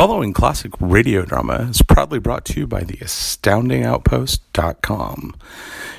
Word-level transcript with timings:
following 0.00 0.32
classic 0.32 0.72
radio 0.80 1.26
drama 1.26 1.68
is 1.68 1.82
proudly 1.82 2.18
brought 2.18 2.46
to 2.46 2.58
you 2.58 2.66
by 2.66 2.80
the 2.80 2.96
astoundingoutpost.com. 3.04 5.36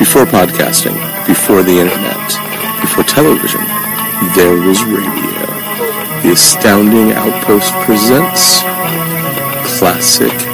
Before 0.00 0.24
podcasting, 0.24 0.96
before 1.28 1.62
the 1.62 1.78
internet, 1.78 2.28
before 2.80 3.04
television, 3.04 3.60
there 4.34 4.56
was 4.66 4.82
radio. 4.82 5.46
The 6.22 6.32
Astounding 6.32 7.12
Outpost 7.12 7.72
presents 7.86 8.62
Classic 9.78 10.53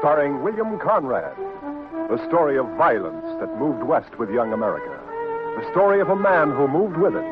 Starring 0.00 0.42
William 0.42 0.78
Conrad. 0.78 1.36
The 2.08 2.18
story 2.26 2.58
of 2.58 2.66
violence 2.78 3.24
that 3.38 3.58
moved 3.58 3.82
west 3.82 4.18
with 4.18 4.30
young 4.30 4.52
America. 4.52 4.98
The 5.60 5.70
story 5.70 6.00
of 6.00 6.08
a 6.08 6.16
man 6.16 6.50
who 6.50 6.66
moved 6.66 6.96
with 6.96 7.14
it. 7.14 7.28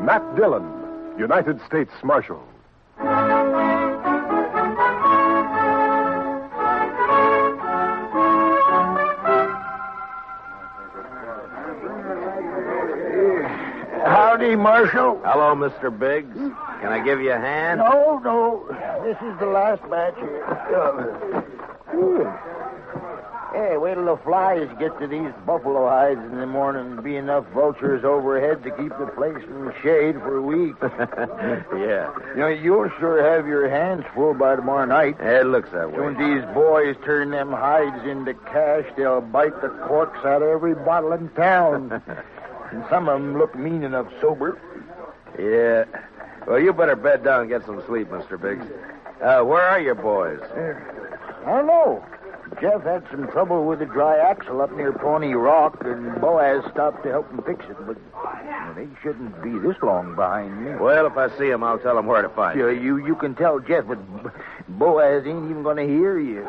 Matt 0.00 0.24
Dillon, 0.34 0.64
United 1.18 1.60
States 1.66 1.92
Marshal. 2.02 2.42
Howdy, 14.04 14.56
Marshal. 14.56 15.20
Hello, 15.24 15.54
Mr. 15.54 15.96
Biggs. 15.96 16.34
Can 16.80 16.90
I 16.92 17.04
give 17.04 17.20
you 17.20 17.32
a 17.32 17.38
hand? 17.38 17.78
No, 17.78 18.18
no. 18.18 18.66
This 19.04 19.16
is 19.22 19.38
the 19.38 19.46
last 19.46 19.82
batch 19.88 20.16
Hey, 23.52 23.76
wait 23.76 23.94
till 23.94 24.06
the 24.06 24.16
flies 24.24 24.66
get 24.78 24.98
to 24.98 25.06
these 25.06 25.30
buffalo 25.44 25.86
hides 25.86 26.20
in 26.20 26.38
the 26.38 26.46
morning. 26.46 27.02
Be 27.02 27.16
enough 27.16 27.46
vultures 27.52 28.02
overhead 28.02 28.62
to 28.62 28.70
keep 28.70 28.96
the 28.98 29.06
place 29.14 29.44
in 29.44 29.72
shade 29.82 30.14
for 30.14 30.36
a 30.36 30.42
week. 30.42 30.74
yeah. 30.82 32.10
You 32.34 32.40
know, 32.40 32.48
you'll 32.48 32.90
sure 32.98 33.22
have 33.22 33.46
your 33.46 33.68
hands 33.68 34.04
full 34.14 34.32
by 34.32 34.56
tomorrow 34.56 34.86
night. 34.86 35.20
It 35.20 35.46
looks 35.46 35.70
that 35.72 35.92
way. 35.92 36.00
When 36.00 36.16
these 36.16 36.42
boys 36.54 36.96
turn 37.04 37.30
them 37.30 37.52
hides 37.52 38.06
into 38.06 38.32
cash, 38.32 38.86
they'll 38.96 39.20
bite 39.20 39.60
the 39.60 39.68
corks 39.86 40.24
out 40.24 40.40
of 40.40 40.48
every 40.48 40.74
bottle 40.74 41.12
in 41.12 41.28
town. 41.30 42.02
and 42.72 42.84
some 42.88 43.06
of 43.08 43.20
them 43.20 43.36
look 43.36 43.54
mean 43.54 43.82
enough 43.82 44.08
sober. 44.20 44.58
Yeah. 45.38 45.84
Well, 46.46 46.58
you 46.58 46.72
better 46.72 46.96
bed 46.96 47.22
down 47.22 47.42
and 47.42 47.50
get 47.50 47.66
some 47.66 47.82
sleep, 47.86 48.08
Mr. 48.08 48.40
Biggs. 48.40 48.66
Uh, 49.22 49.42
where 49.42 49.62
are 49.62 49.78
your 49.78 49.94
boys? 49.94 50.40
I 50.42 51.11
don't 51.46 51.66
know. 51.66 52.04
Jeff 52.60 52.82
had 52.82 53.02
some 53.10 53.28
trouble 53.28 53.64
with 53.64 53.78
the 53.78 53.86
dry 53.86 54.18
axle 54.18 54.60
up 54.60 54.70
near 54.76 54.92
Pawnee 54.92 55.32
Rock, 55.32 55.78
and 55.84 56.20
Boaz 56.20 56.62
stopped 56.70 57.02
to 57.04 57.08
help 57.10 57.30
him 57.30 57.42
fix 57.42 57.64
it. 57.68 57.76
But 57.86 57.96
well, 58.14 58.74
they 58.76 58.86
shouldn't 59.02 59.42
be 59.42 59.58
this 59.58 59.76
long 59.82 60.14
behind 60.14 60.62
me. 60.62 60.74
Well, 60.76 61.06
if 61.06 61.16
I 61.16 61.30
see 61.38 61.48
him, 61.48 61.64
I'll 61.64 61.78
tell 61.78 61.98
him 61.98 62.06
where 62.06 62.20
to 62.20 62.28
find 62.28 62.58
you. 62.58 62.68
you 62.68 62.98
you 62.98 63.16
can 63.16 63.34
tell 63.34 63.58
Jeff, 63.58 63.86
but 63.86 63.98
Boaz 64.68 65.24
ain't 65.26 65.50
even 65.50 65.62
going 65.62 65.78
to 65.78 65.86
hear 65.86 66.18
you. 66.18 66.42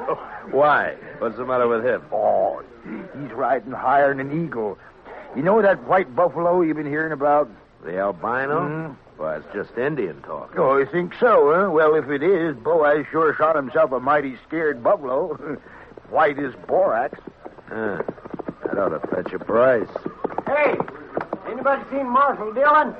Why? 0.52 0.96
What's 1.20 1.38
the 1.38 1.46
matter 1.46 1.68
with 1.68 1.86
him? 1.86 2.02
Oh, 2.12 2.62
he's 2.84 3.32
riding 3.32 3.72
higher 3.72 4.14
than 4.14 4.30
an 4.30 4.46
eagle. 4.46 4.78
You 5.38 5.42
know 5.42 5.62
that 5.62 5.88
white 5.88 6.14
buffalo 6.16 6.62
you've 6.62 6.78
been 6.78 6.86
hearing 6.86 7.14
about? 7.14 7.50
The 7.84 7.98
albino? 7.98 8.60
Mhm. 8.62 8.96
Well, 9.24 9.40
it's 9.40 9.54
just 9.54 9.78
Indian 9.78 10.22
talk. 10.24 10.54
Oh, 10.58 10.76
you 10.76 10.86
think 10.86 11.14
so, 11.18 11.54
huh? 11.56 11.72
Well, 11.72 11.96
if 11.96 12.10
it 12.10 12.22
is, 12.22 12.58
Boaz 12.58 13.06
sure 13.10 13.34
shot 13.36 13.56
himself 13.56 13.94
a 13.94 14.00
mighty 14.02 14.38
scared 14.46 14.84
buffalo. 14.84 15.58
White 16.10 16.38
as 16.40 16.54
borax. 16.68 17.18
Huh. 17.70 18.04
That 18.66 18.78
ought 18.78 18.90
to 18.90 19.00
fetch 19.08 19.32
a 19.32 19.40
price. 19.40 19.88
Hey, 20.46 20.76
anybody 21.50 21.84
seen 21.90 22.10
Marshal 22.10 22.52
Dillon? 22.54 22.94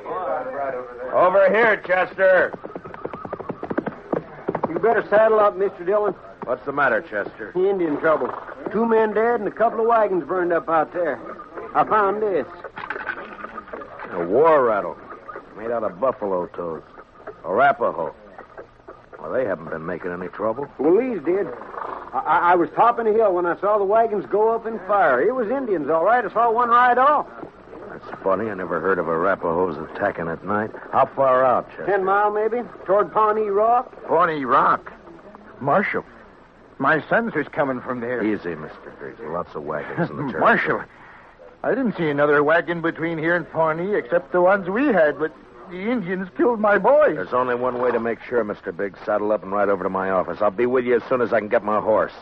Over 1.12 1.50
here, 1.50 1.84
Chester. 1.86 2.54
You 4.70 4.80
better 4.80 5.06
saddle 5.10 5.42
up, 5.42 5.58
Mr. 5.58 5.86
Dillon. 5.86 6.14
What's 6.46 6.66
the 6.66 6.72
matter, 6.72 7.02
Chester? 7.02 7.52
Indian 7.54 8.00
trouble. 8.00 8.34
Two 8.72 8.86
men 8.86 9.14
dead 9.14 9.42
and 9.42 9.50
a 9.50 9.52
couple 9.52 9.82
of 9.82 9.88
wagons 9.88 10.24
burned 10.24 10.54
up 10.54 10.70
out 10.70 10.94
there. 10.94 11.20
I 11.76 11.84
found 11.84 12.24
this. 12.24 12.48
A 14.14 14.26
war 14.26 14.64
rattle. 14.64 14.96
Made 15.58 15.72
out 15.72 15.84
of 15.84 16.00
buffalo 16.00 16.48
toes. 16.48 16.84
Arapaho. 17.46 18.14
Well, 19.20 19.32
they 19.32 19.46
haven't 19.46 19.70
been 19.70 19.86
making 19.86 20.12
any 20.12 20.28
trouble. 20.28 20.68
Well, 20.78 20.98
these 20.98 21.22
did. 21.24 21.48
I, 21.48 22.24
I, 22.26 22.52
I 22.52 22.56
was 22.56 22.70
topping 22.76 23.08
a 23.08 23.14
hill 23.14 23.34
when 23.34 23.46
I 23.46 23.60
saw 23.60 23.78
the 23.78 23.86
wagons 23.86 24.26
go 24.26 24.50
up 24.54 24.66
in 24.66 24.80
fire. 24.80 25.22
It 25.22 25.34
was 25.34 25.50
Indians, 25.50 25.90
all 25.90 26.04
right. 26.04 26.26
I 26.26 26.32
saw 26.34 26.52
one 26.52 26.70
ride 26.70 26.98
off. 26.98 27.28
That's 27.90 28.22
funny. 28.24 28.50
I 28.50 28.54
never 28.56 28.82
heard 28.82 29.00
of 29.00 29.06
Arapahoes 29.08 29.78
attacking 29.92 30.28
at 30.28 30.44
night. 30.44 30.72
How 30.92 31.06
far 31.06 31.46
out, 31.46 31.70
Chester? 31.70 31.86
Ten 31.86 32.04
mile, 32.04 32.32
maybe, 32.32 32.68
toward 32.86 33.14
Pawnee 33.14 33.50
Rock. 33.50 34.04
Pawnee 34.06 34.44
Rock. 34.46 34.92
Marshal, 35.62 36.04
my 36.80 37.02
sons 37.08 37.34
is 37.36 37.48
coming 37.48 37.80
from 37.80 38.02
there. 38.02 38.24
Easy, 38.26 38.56
Mr. 38.56 39.00
Biggs. 39.00 39.20
Lots 39.22 39.56
of 39.56 39.64
wagons 39.64 40.10
in 40.10 40.18
the 40.18 40.24
territory. 40.32 40.40
Marshal, 40.42 40.82
I 41.64 41.70
didn't 41.70 41.96
see 41.96 42.10
another 42.10 42.44
wagon 42.44 42.82
between 42.82 43.18
here 43.18 43.36
and 43.38 43.50
Pawnee 43.50 43.96
except 43.96 44.34
the 44.34 44.42
ones 44.42 44.68
we 44.68 44.88
had, 44.88 45.18
but 45.18 45.32
the 45.70 45.92
Indians 45.92 46.28
killed 46.36 46.60
my 46.60 46.78
boys. 46.78 47.16
There's 47.16 47.34
only 47.34 47.56
one 47.56 47.80
way 47.80 47.92
to 47.92 48.00
make 48.00 48.20
sure, 48.22 48.44
Mr. 48.44 48.76
Biggs. 48.76 49.00
Saddle 49.06 49.32
up 49.32 49.44
and 49.44 49.52
ride 49.52 49.70
over 49.70 49.84
to 49.84 49.90
my 49.90 50.10
office. 50.10 50.42
I'll 50.42 50.52
be 50.52 50.66
with 50.66 50.86
you 50.86 50.96
as 50.96 51.04
soon 51.10 51.22
as 51.22 51.34
I 51.34 51.40
can 51.40 51.50
get 51.50 51.64
my 51.64 51.80
horse. 51.80 52.14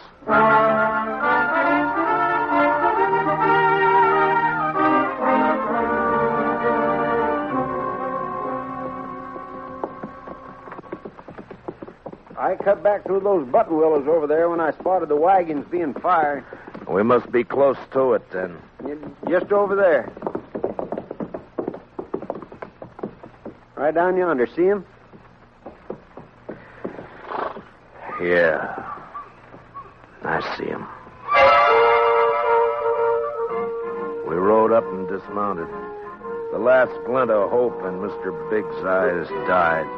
I 12.38 12.56
cut 12.64 12.84
back 12.84 13.06
through 13.06 13.22
those 13.22 13.48
button 13.48 13.78
willows 13.78 14.08
over 14.08 14.28
there 14.28 14.50
when 14.50 14.60
I 14.60 14.72
spotted 14.72 15.10
the 15.10 15.16
wagons 15.16 15.66
being 15.70 15.94
fired. 15.94 16.44
We 16.88 17.04
must 17.04 17.32
be 17.32 17.44
close 17.44 17.78
to 17.94 18.14
it, 18.14 18.30
then. 18.32 18.58
Just 19.30 19.52
over 19.52 19.76
there. 19.76 20.12
Right 23.82 23.96
down 23.96 24.16
yonder. 24.16 24.46
See 24.46 24.66
him? 24.66 24.86
Yeah. 28.22 28.76
I 30.22 30.56
see 30.56 30.66
him. 30.66 30.86
We 34.30 34.36
rode 34.36 34.72
up 34.72 34.84
and 34.86 35.08
dismounted. 35.10 35.68
The 36.52 36.60
last 36.60 36.92
glint 37.08 37.32
of 37.32 37.50
hope 37.50 37.74
in 37.80 37.98
Mr. 37.98 38.32
Biggs' 38.52 38.86
eyes 38.86 39.28
died. 39.48 39.90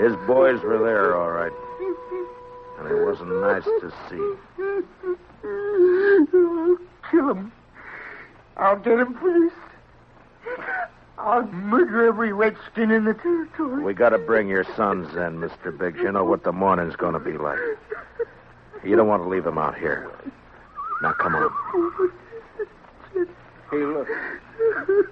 His 0.00 0.16
boys 0.26 0.60
were 0.64 0.82
there, 0.82 1.14
all 1.16 1.30
right. 1.30 1.52
And 2.80 2.90
it 2.90 3.04
wasn't 3.06 3.30
nice 3.42 3.62
to 3.62 3.92
see. 4.10 4.34
I'll 5.44 6.78
kill 7.12 7.30
him. 7.30 7.52
I'll 8.56 8.78
get 8.80 8.98
him 8.98 9.14
first. 9.22 9.61
I'll 11.22 11.46
murder 11.46 12.04
every 12.08 12.32
redskin 12.32 12.90
in 12.90 13.04
the 13.04 13.14
territory. 13.14 13.84
We 13.84 13.94
gotta 13.94 14.18
bring 14.18 14.48
your 14.48 14.64
sons 14.76 15.08
in, 15.14 15.38
Mr. 15.38 15.76
Biggs. 15.76 16.00
You 16.00 16.10
know 16.10 16.24
what 16.24 16.42
the 16.42 16.50
morning's 16.50 16.96
gonna 16.96 17.20
be 17.20 17.38
like. 17.38 17.60
You 18.82 18.96
don't 18.96 19.06
want 19.06 19.22
to 19.22 19.28
leave 19.28 19.44
them 19.44 19.56
out 19.56 19.78
here. 19.78 20.10
Now, 21.00 21.12
come 21.12 21.36
on. 21.36 22.10
Hey, 23.70 23.84
look. 23.84 24.08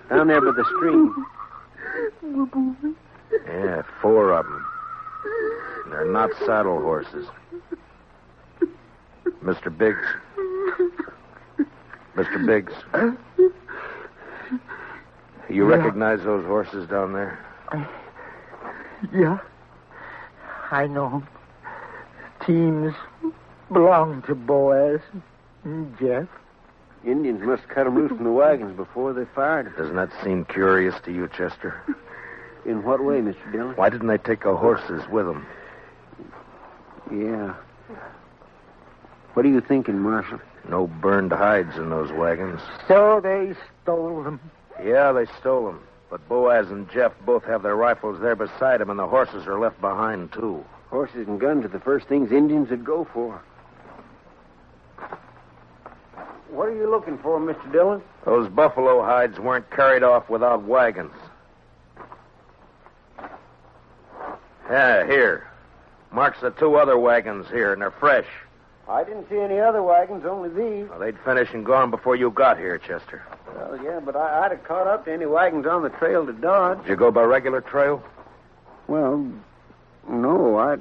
Down 0.09 0.27
there 0.27 0.41
by 0.41 0.51
the 0.51 0.65
stream. 0.65 1.27
Yeah, 3.47 3.83
four 4.03 4.33
of 4.33 4.47
them. 4.47 4.67
They're 5.91 6.11
not 6.11 6.31
saddle 6.45 6.81
horses. 6.81 7.29
Mr. 9.45 9.77
Biggs. 9.77 10.07
Mr. 12.17 12.45
Biggs. 12.45 12.73
You 15.51 15.65
recognize 15.65 16.23
those 16.23 16.45
horses 16.47 16.89
down 16.89 17.13
there? 17.13 17.39
Yeah. 19.13 19.39
I 20.71 20.87
know 20.87 21.07
'em. 21.07 21.29
Teams 22.47 22.95
belong 23.73 24.23
to 24.23 24.35
Boaz 24.35 25.01
and 25.65 25.97
mm, 25.97 25.99
Jeff. 25.99 26.29
Indians 27.05 27.43
must 27.43 27.67
cut 27.69 27.87
'em 27.87 27.97
loose 27.97 28.11
from 28.11 28.25
the 28.25 28.31
wagons 28.33 28.77
before 28.77 29.13
they 29.13 29.25
fired. 29.35 29.75
Doesn't 29.77 29.97
that 29.97 30.11
seem 30.23 30.45
curious 30.45 30.95
to 31.05 31.13
you, 31.13 31.29
Chester? 31.29 31.83
In 32.65 32.83
what 32.85 33.03
way, 33.03 33.21
Mr. 33.21 33.51
Dillon? 33.53 33.75
Why 33.77 33.89
didn't 33.89 34.07
they 34.09 34.19
take 34.19 34.43
the 34.45 34.55
horses 34.55 35.03
with 35.09 35.27
them? 35.27 35.47
Yeah. 37.11 37.55
What 39.35 39.47
are 39.47 39.49
you 39.49 39.61
thinking, 39.61 39.99
Marshal? 39.99 40.41
No 40.69 40.87
burned 40.87 41.33
hides 41.33 41.77
in 41.77 41.89
those 41.89 42.13
wagons. 42.13 42.61
So 42.87 43.21
they 43.21 43.55
stole 43.83 44.23
them. 44.23 44.41
Yeah, 44.85 45.13
they 45.13 45.27
stole 45.41 45.67
them. 45.67 45.83
But 46.11 46.29
Boaz 46.29 46.71
and 46.71 46.91
Jeff 46.91 47.13
both 47.25 47.45
have 47.45 47.63
their 47.63 47.77
rifles 47.77 48.21
there 48.21 48.35
beside 48.35 48.81
them, 48.81 48.91
and 48.91 48.99
the 48.99 49.07
horses 49.07 49.47
are 49.47 49.59
left 49.59 49.81
behind, 49.81 50.33
too. 50.33 50.65
Horses 50.89 51.29
and 51.29 51.39
guns 51.39 51.65
are 51.65 51.69
the 51.69 51.79
first 51.81 52.09
things 52.09 52.33
Indians 52.33 52.71
would 52.71 52.85
go 52.85 53.07
for. 53.13 53.41
What 56.51 56.69
are 56.69 56.75
you 56.75 56.91
looking 56.91 57.17
for, 57.19 57.39
Mr. 57.39 57.71
Dillon? 57.71 58.03
Those 58.25 58.49
buffalo 58.49 59.03
hides 59.03 59.39
weren't 59.39 59.71
carried 59.71 60.03
off 60.03 60.29
without 60.29 60.65
wagons. 60.65 61.15
Yeah, 64.69 65.07
here. 65.07 65.49
Marks 66.13 66.41
the 66.41 66.51
two 66.51 66.75
other 66.75 66.99
wagons 66.99 67.47
here, 67.49 67.73
and 67.73 67.81
they're 67.81 67.93
fresh. 67.93 68.27
I 68.89 69.05
didn't 69.05 69.29
see 69.29 69.39
any 69.39 69.61
other 69.61 69.83
wagons, 69.83 70.25
only 70.25 70.49
these. 70.49 70.89
Well, 70.89 70.99
they'd 70.99 71.19
finished 71.21 71.55
and 71.55 71.65
gone 71.65 71.91
before 71.91 72.17
you 72.17 72.31
got 72.31 72.59
here, 72.59 72.77
Chester. 72.79 73.23
Well, 73.55 73.81
yeah, 73.83 74.01
but 74.01 74.17
I, 74.17 74.45
I'd 74.45 74.51
have 74.51 74.65
caught 74.65 74.87
up 74.87 75.05
to 75.05 75.13
any 75.13 75.27
wagons 75.27 75.67
on 75.67 75.83
the 75.83 75.91
trail 75.91 76.27
to 76.27 76.33
Dodge. 76.33 76.79
Did 76.83 76.89
you 76.89 76.97
go 76.97 77.11
by 77.11 77.23
regular 77.23 77.61
trail? 77.61 78.03
Well, 78.89 79.31
no, 80.09 80.59
I. 80.59 80.77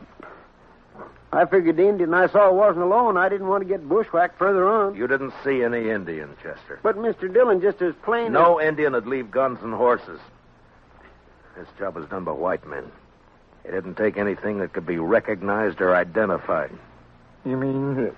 I 1.32 1.46
figured 1.46 1.78
the 1.78 1.88
Indian 1.88 2.12
I 2.16 2.28
saw 2.28 2.52
wasn't 2.52 2.84
alone. 2.86 3.16
I 3.16 3.30
didn't 3.30 3.48
want 3.48 3.62
to 3.62 3.70
get 3.70 3.88
bushwhacked 3.88 4.40
further 4.40 4.68
on. 4.68 4.96
You 4.96 5.06
didn't 5.06 5.34
see 5.44 5.62
any 5.62 5.92
Indian, 5.92 6.36
Chester. 6.42 6.80
But 6.82 6.98
Mr. 6.98 7.32
Dillon, 7.32 7.62
just 7.62 7.84
as 7.84 7.94
plain 8.04 8.32
No 8.32 8.60
Indian 8.60 8.94
would 8.94 9.06
leave 9.06 9.30
guns 9.30 9.60
and 9.62 9.72
horses. 9.76 10.20
This 11.56 11.68
job 11.78 11.96
was 11.96 12.08
done 12.08 12.24
by 12.24 12.32
white 12.32 12.66
men. 12.66 12.86
They 13.64 13.70
didn't 13.72 13.96
take 13.96 14.18
anything 14.18 14.58
that 14.60 14.74
could 14.74 14.88
be 14.88 14.98
recognized 14.98 15.82
or 15.82 15.96
identified. 15.96 16.72
You 17.50 17.58
mean 17.58 18.08
uh, 18.08 18.12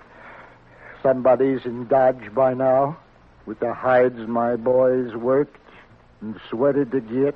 somebody's 1.02 1.64
in 1.64 1.86
Dodge 1.86 2.34
by 2.34 2.52
now? 2.52 2.98
With 3.46 3.60
the 3.60 3.72
hides 3.72 4.18
my 4.28 4.56
boys 4.56 5.14
worked 5.14 5.56
and 6.20 6.38
sweated 6.50 6.90
to 6.90 7.00
get? 7.00 7.34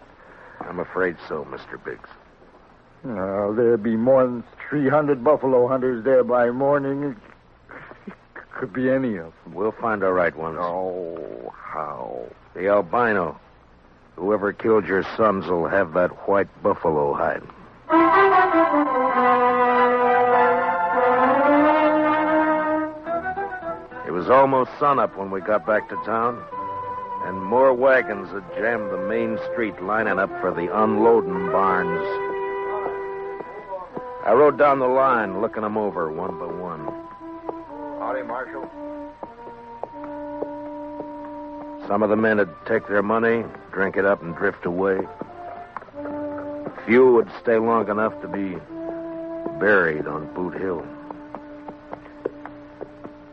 I'm 0.60 0.78
afraid 0.78 1.16
so, 1.26 1.46
Mr. 1.46 1.82
Biggs. 1.82 2.10
Well, 3.02 3.54
there'll 3.54 3.78
be 3.78 3.96
more 3.96 4.24
than 4.24 4.44
300 4.68 5.24
buffalo 5.24 5.68
hunters 5.68 6.04
there 6.04 6.22
by 6.22 6.50
morning. 6.50 7.16
Could 8.52 8.74
be 8.74 8.90
any 8.90 9.16
of 9.16 9.32
them. 9.44 9.54
We'll 9.54 9.72
find 9.72 10.02
the 10.02 10.12
right 10.12 10.36
ones. 10.36 10.58
Oh, 10.60 11.54
how? 11.56 12.26
The 12.54 12.68
albino. 12.68 13.40
Whoever 14.16 14.52
killed 14.52 14.84
your 14.84 15.02
sons 15.16 15.46
will 15.46 15.66
have 15.66 15.94
that 15.94 16.28
white 16.28 16.48
buffalo 16.62 17.14
hide. 17.14 17.42
Was 24.26 24.32
almost 24.32 24.72
sunup 24.80 25.16
when 25.16 25.30
we 25.30 25.40
got 25.40 25.64
back 25.64 25.88
to 25.88 25.94
town, 26.04 26.42
and 27.26 27.40
more 27.40 27.72
wagons 27.72 28.28
had 28.30 28.42
jammed 28.56 28.90
the 28.90 28.98
main 29.06 29.38
street 29.52 29.80
lining 29.80 30.18
up 30.18 30.28
for 30.40 30.52
the 30.52 30.66
unloading 30.82 31.46
barns. 31.52 32.04
I 34.26 34.32
rode 34.32 34.58
down 34.58 34.80
the 34.80 34.88
line, 34.88 35.40
looking 35.40 35.62
them 35.62 35.78
over 35.78 36.10
one 36.10 36.40
by 36.40 36.46
one. 36.46 36.86
Howdy, 38.00 38.24
Marshal. 38.24 38.68
Some 41.86 42.02
of 42.02 42.10
the 42.10 42.16
men 42.16 42.38
would 42.38 42.52
take 42.66 42.88
their 42.88 43.04
money, 43.04 43.44
drink 43.70 43.96
it 43.96 44.04
up, 44.04 44.22
and 44.22 44.34
drift 44.34 44.66
away. 44.66 45.06
Few 46.84 47.12
would 47.12 47.30
stay 47.40 47.58
long 47.58 47.88
enough 47.88 48.20
to 48.22 48.26
be 48.26 48.56
buried 49.60 50.08
on 50.08 50.26
Boot 50.34 50.54
Hill. 50.54 50.84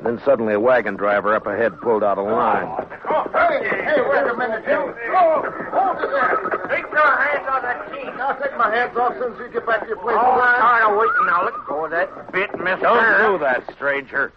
Then 0.03 0.19
suddenly 0.25 0.53
a 0.53 0.59
wagon 0.59 0.97
driver 0.97 1.33
up 1.33 1.47
ahead 1.47 1.79
pulled 1.79 2.03
out 2.03 2.17
a 2.17 2.21
line. 2.21 2.67
Oh, 3.09 3.23
hey, 3.33 3.69
hey, 3.69 4.01
wait 4.01 4.27
a 4.27 4.35
minute, 4.35 4.65
Jim. 4.65 4.93
Oh, 5.15 5.41
hold 5.71 5.97
it 6.03 6.11
there. 6.11 6.67
Take 6.67 6.91
your 6.91 7.17
hands 7.17 7.47
on 7.49 7.61
that 7.61 7.89
team. 7.93 8.11
I'll 8.19 8.37
take 8.41 8.57
my 8.57 8.69
hands 8.75 8.97
off 8.97 9.13
as 9.13 9.19
soon 9.19 9.33
as 9.33 9.39
you 9.39 9.47
get 9.47 9.65
back 9.65 9.81
to 9.83 9.87
your 9.87 9.97
place. 9.97 10.17
Oh, 10.19 10.41
I'm 10.41 10.59
tired 10.59 10.91
of 10.91 10.99
waiting 10.99 11.25
now. 11.25 11.45
Let 11.45 11.53
go 11.65 11.85
of 11.85 11.91
that 11.91 12.31
bit, 12.33 12.51
mister. 12.59 12.81
Don't 12.81 13.31
do 13.31 13.37
that, 13.45 13.63
stranger. 13.73 14.33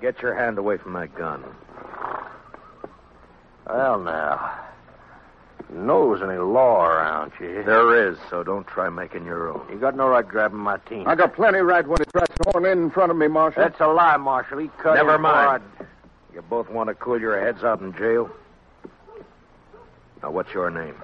Get 0.00 0.20
your 0.22 0.34
hand 0.34 0.58
away 0.58 0.76
from 0.78 0.94
that 0.94 1.14
gun. 1.14 1.44
Well, 3.68 4.00
now. 4.00 4.59
Knows 5.72 6.20
any 6.20 6.36
law 6.36 6.84
around 6.84 7.32
you. 7.38 7.62
There 7.62 8.08
is, 8.08 8.18
so 8.28 8.42
don't 8.42 8.66
try 8.66 8.88
making 8.88 9.24
your 9.24 9.50
own. 9.50 9.66
You 9.70 9.78
got 9.78 9.96
no 9.96 10.08
right 10.08 10.26
grabbing 10.26 10.58
my 10.58 10.78
team. 10.78 11.06
I 11.06 11.14
got 11.14 11.34
plenty 11.34 11.58
right 11.60 11.86
when 11.86 11.98
he 11.98 12.04
tries 12.06 12.26
to 12.26 12.50
horn 12.50 12.66
in 12.66 12.82
in 12.82 12.90
front 12.90 13.12
of 13.12 13.16
me, 13.16 13.28
Marshal. 13.28 13.62
That's 13.62 13.80
a 13.80 13.86
lie, 13.86 14.16
Marshal. 14.16 14.58
He 14.58 14.68
cut 14.82 14.94
Never 14.94 15.14
in 15.14 15.20
mind. 15.22 15.62
before 15.70 15.86
You 16.34 16.42
both 16.42 16.68
want 16.70 16.88
to 16.88 16.94
cool 16.94 17.20
your 17.20 17.40
heads 17.40 17.62
out 17.62 17.80
in 17.80 17.92
jail? 17.92 18.30
Now, 20.22 20.32
what's 20.32 20.52
your 20.52 20.70
name? 20.70 20.96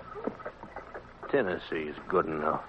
Tennessee's 1.30 1.94
good 2.08 2.26
enough. 2.26 2.62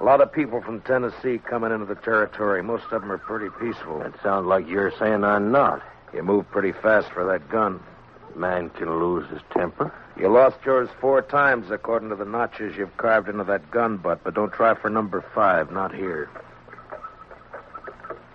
A 0.00 0.04
lot 0.04 0.20
of 0.20 0.32
people 0.32 0.60
from 0.60 0.80
Tennessee 0.82 1.38
coming 1.38 1.72
into 1.72 1.86
the 1.86 1.96
territory. 1.96 2.62
Most 2.62 2.84
of 2.92 3.00
them 3.00 3.10
are 3.10 3.18
pretty 3.18 3.48
peaceful. 3.58 3.98
That 4.00 4.14
sounds 4.22 4.46
like 4.46 4.68
you're 4.68 4.92
saying 4.98 5.24
I'm 5.24 5.50
not. 5.50 5.82
You 6.12 6.22
move 6.22 6.48
pretty 6.50 6.72
fast 6.72 7.08
for 7.10 7.24
that 7.24 7.48
gun. 7.48 7.80
Man 8.36 8.70
can 8.70 9.00
lose 9.00 9.28
his 9.30 9.40
temper. 9.52 9.92
You 10.18 10.28
lost 10.28 10.56
yours 10.64 10.88
four 11.00 11.22
times, 11.22 11.70
according 11.70 12.08
to 12.08 12.16
the 12.16 12.24
notches 12.24 12.76
you've 12.76 12.96
carved 12.96 13.28
into 13.28 13.44
that 13.44 13.70
gun 13.70 13.98
butt, 13.98 14.24
but 14.24 14.34
don't 14.34 14.52
try 14.52 14.74
for 14.74 14.90
number 14.90 15.24
five, 15.34 15.70
not 15.70 15.94
here. 15.94 16.28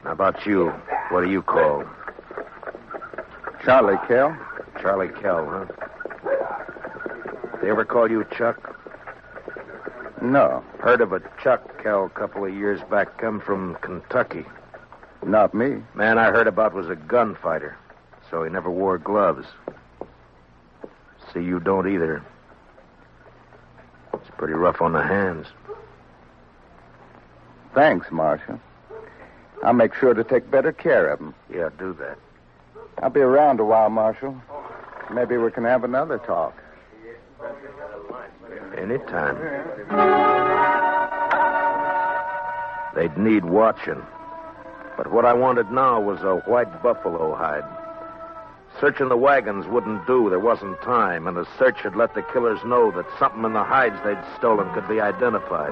Now, 0.05 0.11
about 0.11 0.45
you, 0.45 0.69
what 1.09 1.21
do 1.21 1.29
you 1.31 1.41
call? 1.41 1.83
Charlie 3.65 3.97
Kell. 4.07 4.35
Charlie 4.81 5.09
Kell, 5.21 5.45
huh? 5.45 5.65
They 7.61 7.69
ever 7.69 7.85
call 7.85 8.09
you 8.09 8.25
Chuck? 8.37 8.69
No, 10.21 10.63
Heard 10.79 11.01
of 11.01 11.11
a 11.13 11.21
Chuck 11.41 11.81
Kell 11.81 12.05
a 12.05 12.09
couple 12.09 12.45
of 12.45 12.53
years 12.53 12.81
back, 12.89 13.17
come 13.17 13.39
from 13.39 13.75
Kentucky. 13.81 14.45
not 15.25 15.53
me. 15.53 15.81
Man 15.95 16.17
I 16.17 16.31
heard 16.31 16.47
about 16.47 16.73
was 16.73 16.89
a 16.89 16.95
gunfighter, 16.95 17.77
so 18.29 18.43
he 18.43 18.49
never 18.49 18.69
wore 18.69 18.97
gloves. 18.97 19.45
See, 21.33 21.41
you 21.41 21.59
don't 21.59 21.87
either. 21.87 22.23
It's 24.13 24.29
pretty 24.37 24.53
rough 24.53 24.81
on 24.81 24.93
the 24.93 25.01
hands. 25.01 25.47
Thanks, 27.73 28.11
Marshal. 28.11 28.59
I'll 29.63 29.73
make 29.73 29.95
sure 29.95 30.13
to 30.13 30.23
take 30.23 30.51
better 30.51 30.71
care 30.71 31.09
of 31.09 31.19
him. 31.19 31.33
Yeah, 31.51 31.69
do 31.79 31.93
that. 31.93 32.19
I'll 33.01 33.09
be 33.09 33.21
around 33.21 33.59
a 33.59 33.65
while, 33.65 33.89
Marshal. 33.89 34.39
Maybe 35.11 35.37
we 35.37 35.51
can 35.51 35.63
have 35.63 35.83
another 35.83 36.19
talk. 36.19 36.55
Anytime. 38.77 39.37
They'd 42.95 43.17
need 43.17 43.45
watching. 43.45 44.01
But 44.97 45.11
what 45.11 45.25
I 45.25 45.33
wanted 45.33 45.71
now 45.71 45.99
was 45.99 46.21
a 46.21 46.35
white 46.49 46.83
buffalo 46.83 47.33
hide. 47.33 47.63
Searching 48.79 49.09
the 49.09 49.17
wagons 49.17 49.67
wouldn't 49.67 50.05
do. 50.07 50.29
There 50.29 50.39
wasn't 50.39 50.81
time, 50.81 51.27
and 51.27 51.37
a 51.37 51.47
search 51.57 51.81
had 51.81 51.95
let 51.95 52.15
the 52.15 52.23
killers 52.33 52.59
know 52.65 52.91
that 52.91 53.05
something 53.19 53.43
in 53.45 53.53
the 53.53 53.63
hides 53.63 53.95
they'd 54.03 54.17
stolen 54.37 54.73
could 54.73 54.87
be 54.87 54.99
identified. 54.99 55.71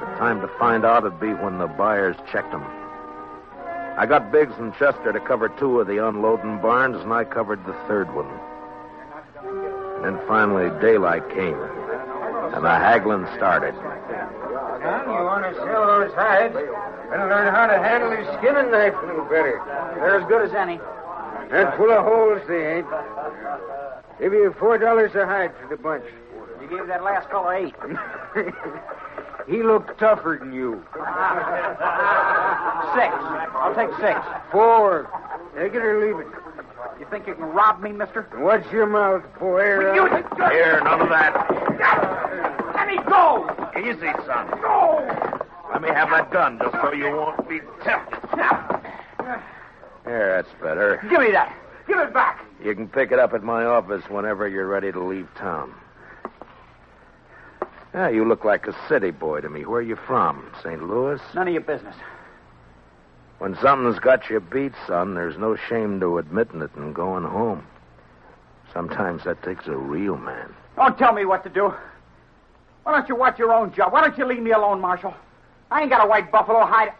The 0.00 0.06
time 0.18 0.40
to 0.40 0.48
find 0.58 0.84
out 0.84 1.04
would 1.04 1.20
be 1.20 1.32
when 1.32 1.58
the 1.58 1.66
buyers 1.66 2.16
checked 2.30 2.50
them. 2.50 2.64
I 3.96 4.06
got 4.06 4.32
Biggs 4.32 4.54
and 4.58 4.74
Chester 4.74 5.12
to 5.12 5.20
cover 5.20 5.48
two 5.48 5.80
of 5.80 5.86
the 5.86 6.06
unloading 6.06 6.60
barns, 6.60 7.00
and 7.00 7.12
I 7.12 7.24
covered 7.24 7.64
the 7.64 7.76
third 7.86 8.12
one. 8.12 8.28
And 9.96 10.04
then 10.04 10.26
finally, 10.26 10.68
daylight 10.80 11.28
came, 11.30 11.54
and 11.54 12.64
the 12.64 12.74
haggling 12.74 13.26
started. 13.36 13.74
Son, 13.74 15.06
you 15.06 15.24
want 15.24 15.44
to 15.46 15.54
sell 15.54 15.86
those 15.86 16.12
hides? 16.12 16.54
Better 16.54 17.28
learn 17.30 17.54
how 17.54 17.66
to 17.66 17.78
handle 17.78 18.10
your 18.10 18.26
skinning 18.38 18.70
knife 18.70 18.94
a 19.00 19.06
little 19.06 19.24
better. 19.24 19.62
They're 19.94 20.20
as 20.20 20.28
good 20.28 20.42
as 20.42 20.54
any. 20.54 20.80
And 21.50 21.74
full 21.76 21.90
of 21.90 22.04
holes, 22.04 22.40
they 22.48 22.76
ain't. 22.76 22.86
Give 24.20 24.32
you 24.32 24.54
four 24.58 24.78
dollars 24.78 25.14
a 25.14 25.26
hide 25.26 25.52
for 25.60 25.68
the 25.68 25.76
bunch. 25.76 26.04
You 26.60 26.68
gave 26.68 26.86
that 26.86 27.02
last 27.02 27.28
fellow 27.30 27.50
eight. 27.50 27.74
He 29.46 29.62
looked 29.62 29.98
tougher 29.98 30.38
than 30.40 30.52
you. 30.54 30.82
Six. 32.94 33.12
I'll 33.54 33.74
take 33.74 33.90
six. 34.00 34.18
Four. 34.50 35.10
Take 35.54 35.74
it 35.74 35.84
or 35.84 36.00
leave 36.00 36.18
it. 36.20 36.32
You 36.98 37.06
think 37.10 37.26
you 37.26 37.34
can 37.34 37.44
rob 37.44 37.80
me, 37.82 37.92
mister? 37.92 38.26
Watch 38.38 38.64
your 38.72 38.86
mouth, 38.86 39.22
boy. 39.38 39.94
You... 39.94 40.06
Here, 40.50 40.80
none 40.82 41.00
of 41.00 41.08
that. 41.10 41.50
Let 42.74 42.86
me 42.88 42.98
go! 43.06 43.50
Easy, 43.76 44.12
son. 44.26 44.48
Go! 44.62 45.04
Let 45.72 45.82
me 45.82 45.88
have 45.88 46.10
that 46.10 46.30
gun 46.30 46.58
just 46.58 46.74
so 46.80 46.92
you 46.92 47.06
won't 47.06 47.48
be 47.48 47.60
tempted. 47.82 48.20
Here, 50.04 50.42
that's 50.42 50.62
better. 50.62 51.00
Give 51.08 51.20
me 51.20 51.30
that. 51.32 51.56
Give 51.86 51.98
it 51.98 52.12
back. 52.12 52.44
You 52.62 52.74
can 52.74 52.88
pick 52.88 53.12
it 53.12 53.18
up 53.18 53.34
at 53.34 53.42
my 53.42 53.64
office 53.64 54.02
whenever 54.08 54.48
you're 54.48 54.66
ready 54.66 54.92
to 54.92 55.00
leave 55.00 55.28
town. 55.36 55.74
Yeah, 57.94 58.08
you 58.08 58.26
look 58.26 58.44
like 58.44 58.66
a 58.66 58.74
city 58.88 59.12
boy 59.12 59.40
to 59.40 59.48
me. 59.48 59.64
Where 59.64 59.78
are 59.78 59.82
you 59.82 59.96
from? 59.96 60.50
St. 60.62 60.82
Louis? 60.82 61.20
None 61.34 61.46
of 61.46 61.52
your 61.52 61.62
business. 61.62 61.94
When 63.38 63.56
something's 63.60 63.98
got 63.98 64.28
you 64.30 64.40
beat, 64.40 64.72
son, 64.86 65.14
there's 65.14 65.38
no 65.38 65.56
shame 65.56 66.00
to 66.00 66.18
admitting 66.18 66.62
it 66.62 66.74
and 66.74 66.94
going 66.94 67.24
home. 67.24 67.66
Sometimes 68.72 69.24
that 69.24 69.42
takes 69.42 69.66
a 69.66 69.76
real 69.76 70.16
man. 70.16 70.52
Don't 70.76 70.98
tell 70.98 71.12
me 71.12 71.24
what 71.24 71.44
to 71.44 71.50
do. 71.50 71.72
Why 72.82 72.92
don't 72.92 73.08
you 73.08 73.14
watch 73.16 73.38
your 73.38 73.52
own 73.52 73.72
job? 73.72 73.92
Why 73.92 74.00
don't 74.00 74.18
you 74.18 74.26
leave 74.26 74.42
me 74.42 74.50
alone, 74.50 74.80
Marshal? 74.80 75.14
I 75.70 75.82
ain't 75.82 75.90
got 75.90 76.04
a 76.04 76.08
white 76.08 76.32
buffalo 76.32 76.64
hide. 76.64 76.92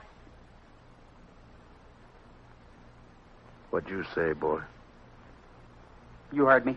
What'd 3.74 3.90
you 3.90 4.04
say, 4.14 4.34
boy? 4.34 4.60
You 6.32 6.44
heard 6.44 6.64
me. 6.64 6.76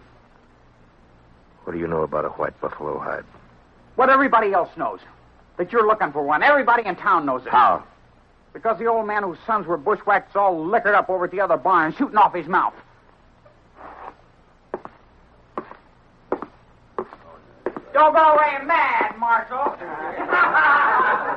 What 1.63 1.73
do 1.73 1.79
you 1.79 1.85
know 1.85 2.01
about 2.01 2.25
a 2.25 2.29
white 2.29 2.59
buffalo 2.59 2.97
hide? 2.97 3.23
What 3.97 4.09
everybody 4.09 4.51
else 4.51 4.75
knows. 4.75 4.99
That 5.57 5.71
you're 5.71 5.85
looking 5.85 6.11
for 6.11 6.23
one. 6.23 6.41
Everybody 6.41 6.87
in 6.87 6.95
town 6.95 7.27
knows 7.27 7.45
it. 7.45 7.49
How? 7.49 7.83
Because 8.51 8.79
the 8.79 8.87
old 8.87 9.05
man 9.05 9.21
whose 9.21 9.37
sons 9.45 9.67
were 9.67 9.77
bushwhacked 9.77 10.31
is 10.31 10.35
all 10.35 10.65
liquored 10.65 10.95
up 10.95 11.07
over 11.07 11.25
at 11.25 11.31
the 11.31 11.39
other 11.39 11.55
barn, 11.55 11.93
shooting 11.95 12.17
off 12.17 12.33
his 12.33 12.47
mouth. 12.47 12.73
Don't 17.93 18.15
go 18.15 18.33
away 18.33 18.57
mad, 18.65 19.15
Marshal. 19.19 19.77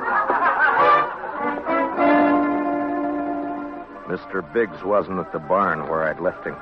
Mr. 4.11 4.41
Biggs 4.53 4.83
wasn't 4.83 5.19
at 5.19 5.31
the 5.31 5.39
barn 5.39 5.87
where 5.87 6.03
I'd 6.03 6.19
left 6.19 6.45
him. 6.45 6.57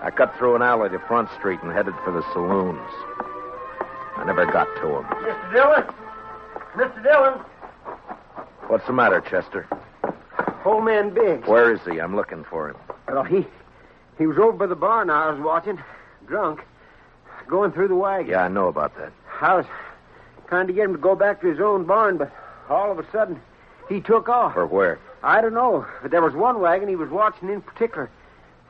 I 0.00 0.10
cut 0.10 0.34
through 0.38 0.56
an 0.56 0.62
alley 0.62 0.88
to 0.88 0.98
Front 1.00 1.28
Street 1.38 1.60
and 1.62 1.70
headed 1.70 1.92
for 2.02 2.10
the 2.10 2.22
saloons. 2.32 2.80
I 4.16 4.24
never 4.24 4.46
got 4.46 4.64
to 4.76 4.96
him. 4.96 5.04
Mr. 5.04 5.52
Dillon? 5.52 5.84
Mr. 6.72 7.02
Dillon? 7.02 7.34
What's 8.68 8.86
the 8.86 8.94
matter, 8.94 9.20
Chester? 9.20 9.68
Old 10.64 10.86
man 10.86 11.12
Biggs. 11.12 11.46
Where 11.46 11.70
is 11.70 11.80
he? 11.84 12.00
I'm 12.00 12.16
looking 12.16 12.44
for 12.44 12.70
him. 12.70 12.76
Well, 13.08 13.24
he 13.24 13.46
he 14.16 14.26
was 14.26 14.38
over 14.38 14.52
by 14.52 14.66
the 14.66 14.74
barn 14.74 15.10
I 15.10 15.30
was 15.30 15.40
watching, 15.40 15.78
drunk, 16.26 16.60
going 17.46 17.72
through 17.72 17.88
the 17.88 17.94
wagon. 17.94 18.30
Yeah, 18.30 18.44
I 18.44 18.48
know 18.48 18.68
about 18.68 18.96
that. 18.96 19.12
I 19.42 19.54
was 19.54 19.66
trying 20.48 20.66
to 20.66 20.72
get 20.72 20.86
him 20.86 20.92
to 20.92 20.98
go 20.98 21.14
back 21.14 21.42
to 21.42 21.46
his 21.46 21.60
own 21.60 21.84
barn, 21.84 22.16
but 22.16 22.32
all 22.70 22.90
of 22.90 22.98
a 22.98 23.10
sudden 23.12 23.38
he 23.90 24.00
took 24.00 24.30
off. 24.30 24.54
For 24.54 24.66
where? 24.66 24.98
I 25.22 25.40
don't 25.40 25.54
know, 25.54 25.86
but 26.02 26.10
there 26.10 26.22
was 26.22 26.34
one 26.34 26.60
wagon 26.60 26.88
he 26.88 26.96
was 26.96 27.10
watching 27.10 27.50
in 27.50 27.60
particular. 27.60 28.10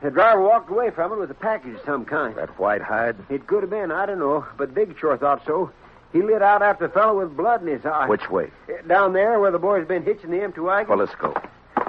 The 0.01 0.09
driver 0.09 0.41
walked 0.41 0.69
away 0.69 0.89
from 0.89 1.13
it 1.13 1.19
with 1.19 1.29
a 1.31 1.35
package 1.35 1.75
of 1.75 1.81
some 1.85 2.05
kind. 2.05 2.35
That 2.35 2.57
white 2.59 2.81
hide? 2.81 3.15
It 3.29 3.47
could 3.47 3.61
have 3.61 3.69
been, 3.69 3.91
I 3.91 4.05
don't 4.05 4.19
know, 4.19 4.45
but 4.57 4.73
Biggs 4.73 4.97
sure 4.99 5.15
thought 5.17 5.43
so. 5.45 5.71
He 6.11 6.21
lit 6.21 6.41
out 6.41 6.61
after 6.61 6.87
the 6.87 6.93
fellow 6.93 7.19
with 7.19 7.37
blood 7.37 7.61
in 7.61 7.67
his 7.67 7.85
eye. 7.85 8.07
Which 8.07 8.29
way? 8.29 8.49
Eh, 8.67 8.81
down 8.87 9.13
there 9.13 9.39
where 9.39 9.51
the 9.51 9.59
boy's 9.59 9.87
been 9.87 10.03
hitching 10.03 10.31
the 10.31 10.41
empty 10.41 10.59
wagon. 10.59 10.89
Well, 10.89 10.97
let's 10.97 11.15
go. 11.15 11.33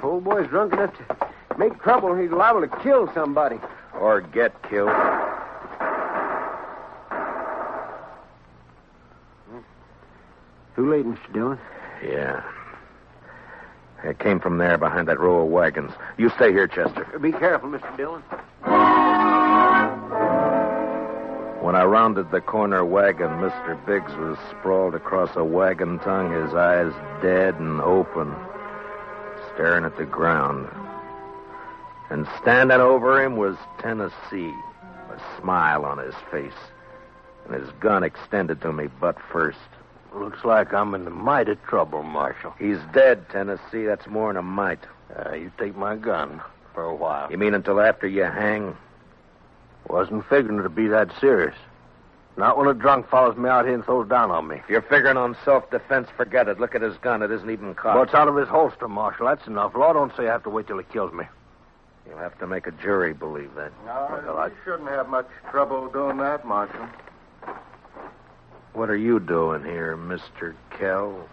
Old 0.01 0.23
boy's 0.23 0.47
drunk 0.47 0.73
enough 0.73 0.93
to 0.97 1.57
make 1.57 1.81
trouble. 1.81 2.15
He's 2.15 2.31
liable 2.31 2.61
to 2.61 2.83
kill 2.83 3.11
somebody. 3.13 3.59
Or 3.99 4.21
get 4.21 4.61
killed. 4.69 4.89
Too 10.75 10.89
late, 10.89 11.05
Mr. 11.05 11.33
Dillon. 11.33 11.59
Yeah. 12.03 12.43
It 14.03 14.19
came 14.19 14.39
from 14.39 14.57
there 14.57 14.77
behind 14.77 15.07
that 15.07 15.19
row 15.19 15.43
of 15.43 15.49
wagons. 15.49 15.91
You 16.17 16.29
stay 16.29 16.51
here, 16.51 16.67
Chester. 16.67 17.05
Be 17.19 17.31
careful, 17.31 17.69
Mr. 17.69 17.95
Dillon. 17.95 18.21
When 21.63 21.75
I 21.77 21.85
rounded 21.85 22.29
the 22.29 22.41
corner 22.41 22.83
wagon, 22.83 23.29
Mr. 23.29 23.85
Biggs 23.85 24.13
was 24.17 24.37
sprawled 24.51 24.95
across 24.95 25.33
a 25.37 25.43
wagon 25.45 25.99
tongue, 25.99 26.33
his 26.33 26.53
eyes 26.53 26.91
dead 27.21 27.55
and 27.55 27.79
open, 27.79 28.35
staring 29.53 29.85
at 29.85 29.95
the 29.95 30.05
ground. 30.05 30.67
And 32.09 32.27
standing 32.41 32.81
over 32.81 33.23
him 33.23 33.37
was 33.37 33.55
Tennessee, 33.79 34.53
a 35.09 35.39
smile 35.39 35.85
on 35.85 35.97
his 35.99 36.15
face, 36.29 36.51
and 37.45 37.55
his 37.55 37.71
gun 37.79 38.03
extended 38.03 38.59
to 38.61 38.73
me 38.73 38.87
butt 38.99 39.17
first. 39.31 39.57
Looks 40.15 40.43
like 40.45 40.73
I'm 40.73 40.93
in 40.93 41.05
the 41.05 41.09
mighty 41.11 41.55
trouble, 41.67 42.03
Marshal. 42.03 42.53
He's 42.59 42.77
dead, 42.93 43.27
Tennessee. 43.29 43.85
That's 43.85 44.05
more 44.07 44.29
than 44.29 44.37
a 44.37 44.43
mite. 44.43 44.83
Uh, 45.15 45.33
you 45.33 45.51
take 45.57 45.75
my 45.75 45.95
gun 45.95 46.41
for 46.73 46.83
a 46.83 46.95
while. 46.95 47.31
You 47.31 47.37
mean 47.37 47.53
until 47.53 47.79
after 47.81 48.07
you 48.07 48.23
hang? 48.23 48.77
Wasn't 49.87 50.23
figuring 50.29 50.61
to 50.61 50.69
be 50.69 50.87
that 50.87 51.09
serious. 51.19 51.55
Not 52.35 52.57
when 52.57 52.67
a 52.67 52.73
drunk 52.73 53.09
follows 53.09 53.37
me 53.37 53.47
out 53.47 53.65
here 53.65 53.75
and 53.75 53.85
throws 53.85 54.07
down 54.09 54.31
on 54.31 54.47
me. 54.47 54.55
If 54.57 54.69
you're 54.69 54.81
figuring 54.81 55.17
on 55.17 55.35
self-defense, 55.45 56.09
forget 56.17 56.47
it. 56.47 56.59
Look 56.59 56.73
at 56.73 56.81
his 56.81 56.97
gun. 56.97 57.21
It 57.21 57.31
isn't 57.31 57.49
even 57.49 57.75
cocked. 57.75 57.95
Well, 57.95 58.03
it's 58.03 58.13
out 58.13 58.27
of 58.27 58.35
his 58.35 58.47
holster, 58.47 58.87
Marshal. 58.87 59.27
That's 59.27 59.45
enough. 59.45 59.75
Law 59.75 59.93
don't 59.93 60.15
say 60.17 60.27
I 60.27 60.31
have 60.31 60.43
to 60.43 60.49
wait 60.49 60.67
till 60.67 60.77
he 60.77 60.83
kills 60.85 61.13
me. 61.13 61.25
You'll 62.07 62.17
have 62.17 62.37
to 62.39 62.47
make 62.47 62.65
a 62.65 62.71
jury 62.71 63.13
believe 63.13 63.53
that. 63.55 63.71
No, 63.85 64.35
I 64.37 64.49
shouldn't 64.63 64.89
have 64.89 65.09
much 65.09 65.27
trouble 65.51 65.89
doing 65.89 66.17
that, 66.17 66.45
Marshal. 66.45 66.87
What 68.73 68.89
are 68.89 68.97
you 68.97 69.19
doing 69.19 69.63
here, 69.63 69.95
Mr. 69.95 70.55
Kell? 70.71 71.29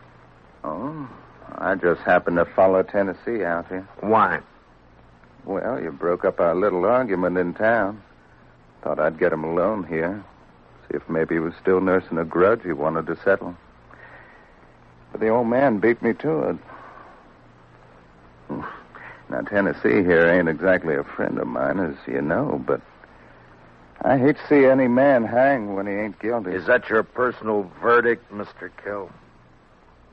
Oh, 0.62 1.08
I 1.54 1.74
just 1.74 2.02
happened 2.02 2.36
to 2.36 2.44
follow 2.44 2.82
Tennessee 2.82 3.44
out 3.44 3.66
here. 3.68 3.88
Why? 4.00 4.40
Well, 5.46 5.80
you 5.80 5.90
broke 5.90 6.26
up 6.26 6.38
our 6.38 6.54
little 6.54 6.84
argument 6.84 7.38
in 7.38 7.54
town. 7.54 8.02
Thought 8.82 9.00
I'd 9.00 9.18
get 9.18 9.32
him 9.32 9.44
alone 9.44 9.84
here. 9.84 10.22
See 10.88 10.96
if 10.96 11.08
maybe 11.08 11.36
he 11.36 11.38
was 11.38 11.54
still 11.60 11.80
nursing 11.80 12.18
a 12.18 12.26
grudge 12.26 12.62
he 12.62 12.72
wanted 12.72 13.06
to 13.06 13.16
settle. 13.24 13.56
But 15.10 15.20
the 15.20 15.28
old 15.28 15.46
man 15.46 15.78
beat 15.78 16.02
me 16.02 16.12
to 16.14 16.40
it. 16.50 16.56
Now, 19.30 19.40
Tennessee 19.42 20.02
here 20.02 20.26
ain't 20.26 20.48
exactly 20.48 20.96
a 20.96 21.04
friend 21.04 21.38
of 21.38 21.46
mine, 21.46 21.78
as 21.78 21.94
you 22.06 22.20
know, 22.20 22.62
but 22.66 22.79
I 24.02 24.16
hate 24.18 24.36
to 24.36 24.46
see 24.48 24.64
any 24.64 24.88
man 24.88 25.24
hang 25.24 25.74
when 25.74 25.86
he 25.86 25.92
ain't 25.92 26.18
guilty. 26.18 26.52
Is 26.52 26.66
that 26.66 26.88
your 26.88 27.02
personal 27.02 27.70
verdict, 27.82 28.30
Mr. 28.32 28.70
Kell? 28.82 29.10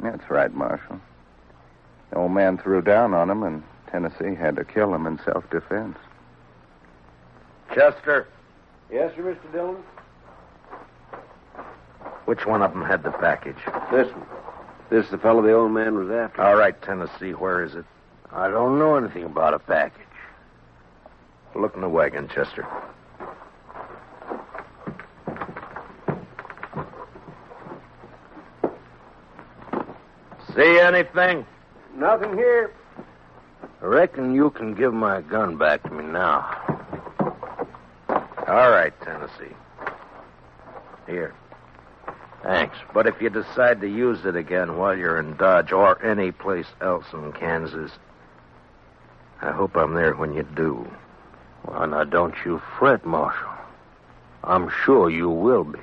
That's 0.01 0.29
right, 0.29 0.53
Marshal. 0.53 0.99
The 2.09 2.17
old 2.17 2.31
man 2.31 2.57
threw 2.57 2.81
down 2.81 3.13
on 3.13 3.29
him, 3.29 3.43
and 3.43 3.63
Tennessee 3.89 4.35
had 4.35 4.55
to 4.57 4.65
kill 4.65 4.93
him 4.93 5.07
in 5.07 5.19
self 5.23 5.49
defense. 5.49 5.97
Chester, 7.73 8.27
Yes, 8.91 9.13
sir, 9.15 9.21
Mr. 9.23 9.51
Dillon? 9.51 9.83
which 12.25 12.45
one 12.45 12.61
of 12.61 12.71
them 12.73 12.83
had 12.83 13.03
the 13.03 13.11
package? 13.11 13.57
This 13.91 14.11
one. 14.13 14.25
This 14.89 15.05
is 15.05 15.11
the 15.11 15.17
fellow 15.17 15.41
the 15.41 15.53
old 15.53 15.71
man 15.71 15.95
was 15.95 16.09
after. 16.09 16.41
All 16.41 16.55
right, 16.55 16.79
Tennessee, 16.81 17.31
where 17.31 17.63
is 17.63 17.75
it? 17.75 17.85
I 18.31 18.49
don't 18.49 18.79
know 18.79 18.95
anything 18.95 19.23
about 19.23 19.53
a 19.53 19.59
package. 19.59 20.01
Look 21.55 21.75
in 21.75 21.81
the 21.81 21.89
wagon, 21.89 22.29
Chester. 22.29 22.65
See 30.55 30.76
anything? 30.95 31.45
Nothing 31.95 32.33
here. 32.37 32.71
I 33.81 33.85
reckon 33.85 34.33
you 34.33 34.49
can 34.49 34.73
give 34.73 34.93
my 34.93 35.21
gun 35.21 35.57
back 35.57 35.83
to 35.83 35.89
me 35.89 36.03
now. 36.03 36.45
All 38.47 38.71
right, 38.71 38.93
Tennessee. 39.01 39.55
Here. 41.05 41.33
Thanks. 42.43 42.77
But 42.93 43.07
if 43.07 43.21
you 43.21 43.29
decide 43.29 43.81
to 43.81 43.87
use 43.87 44.25
it 44.25 44.35
again 44.35 44.77
while 44.77 44.97
you're 44.97 45.19
in 45.19 45.35
Dodge 45.35 45.71
or 45.71 46.03
any 46.03 46.31
place 46.31 46.67
else 46.81 47.05
in 47.13 47.33
Kansas, 47.33 47.91
I 49.41 49.51
hope 49.51 49.75
I'm 49.75 49.93
there 49.93 50.15
when 50.15 50.33
you 50.33 50.43
do. 50.55 50.89
Well, 51.65 51.87
now 51.87 52.03
don't 52.05 52.35
you 52.45 52.61
fret, 52.79 53.05
Marshal. 53.05 53.49
I'm 54.43 54.69
sure 54.85 55.09
you 55.09 55.29
will 55.29 55.65
be. 55.65 55.79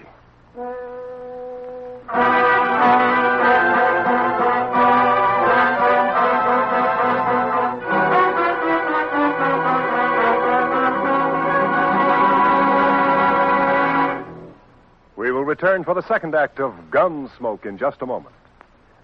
Return 15.65 15.83
for 15.83 15.95
the 15.95 16.07
second 16.07 16.35
act 16.35 16.61
of 16.61 16.75
Gunsmoke 16.91 17.65
in 17.65 17.79
just 17.79 18.03
a 18.03 18.07
moment. 18.07 18.35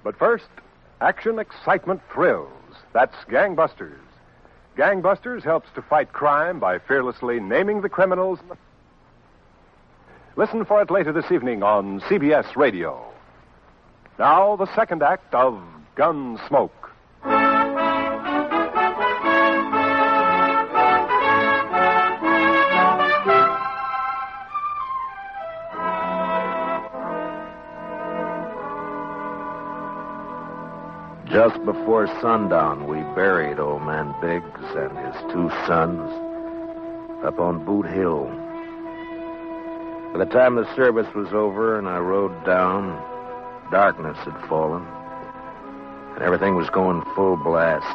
But 0.05 0.19
first, 0.19 0.45
action, 1.01 1.39
excitement, 1.39 2.03
thrills. 2.13 2.51
That's 2.93 3.15
Gangbusters. 3.31 3.97
Gangbusters 4.77 5.43
helps 5.43 5.71
to 5.75 5.81
fight 5.81 6.13
crime 6.13 6.61
by 6.61 6.79
fearlessly 6.79 7.41
naming 7.41 7.81
the 7.81 7.89
criminals. 7.89 8.41
Listen 10.37 10.67
for 10.67 10.83
it 10.83 10.91
later 10.91 11.13
this 11.13 11.33
evening 11.33 11.63
on 11.63 12.01
CBS 12.01 12.55
Radio. 12.57 13.11
Now, 14.19 14.57
the 14.57 14.73
second 14.75 15.03
act 15.03 15.35
of 15.35 15.63
Gunsmoke. 15.97 16.80
Just 31.31 31.65
before 31.65 32.09
sundown, 32.21 32.89
we 32.89 32.97
buried 33.15 33.61
old 33.61 33.83
man 33.83 34.13
Biggs 34.21 34.67
and 34.75 34.99
his 34.99 35.15
two 35.33 35.49
sons 35.65 36.11
up 37.25 37.39
on 37.39 37.65
Boot 37.65 37.87
Hill. 37.87 38.25
By 40.13 40.25
the 40.25 40.31
time 40.33 40.57
the 40.57 40.67
service 40.75 41.07
was 41.15 41.33
over 41.33 41.79
and 41.79 41.89
I 41.89 41.99
rode 41.99 42.45
down, 42.45 43.01
darkness 43.71 44.19
had 44.25 44.49
fallen, 44.49 44.85
and 46.15 46.23
everything 46.25 46.57
was 46.57 46.69
going 46.71 47.01
full 47.15 47.37
blast. 47.37 47.87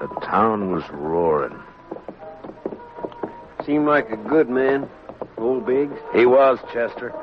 The 0.00 0.08
town 0.20 0.70
was 0.70 0.84
roaring. 0.90 1.58
Seemed 3.64 3.86
like 3.86 4.10
a 4.10 4.18
good 4.18 4.50
man, 4.50 4.90
old 5.38 5.64
Biggs. 5.64 5.96
He 6.12 6.26
was, 6.26 6.58
Chester. 6.70 7.14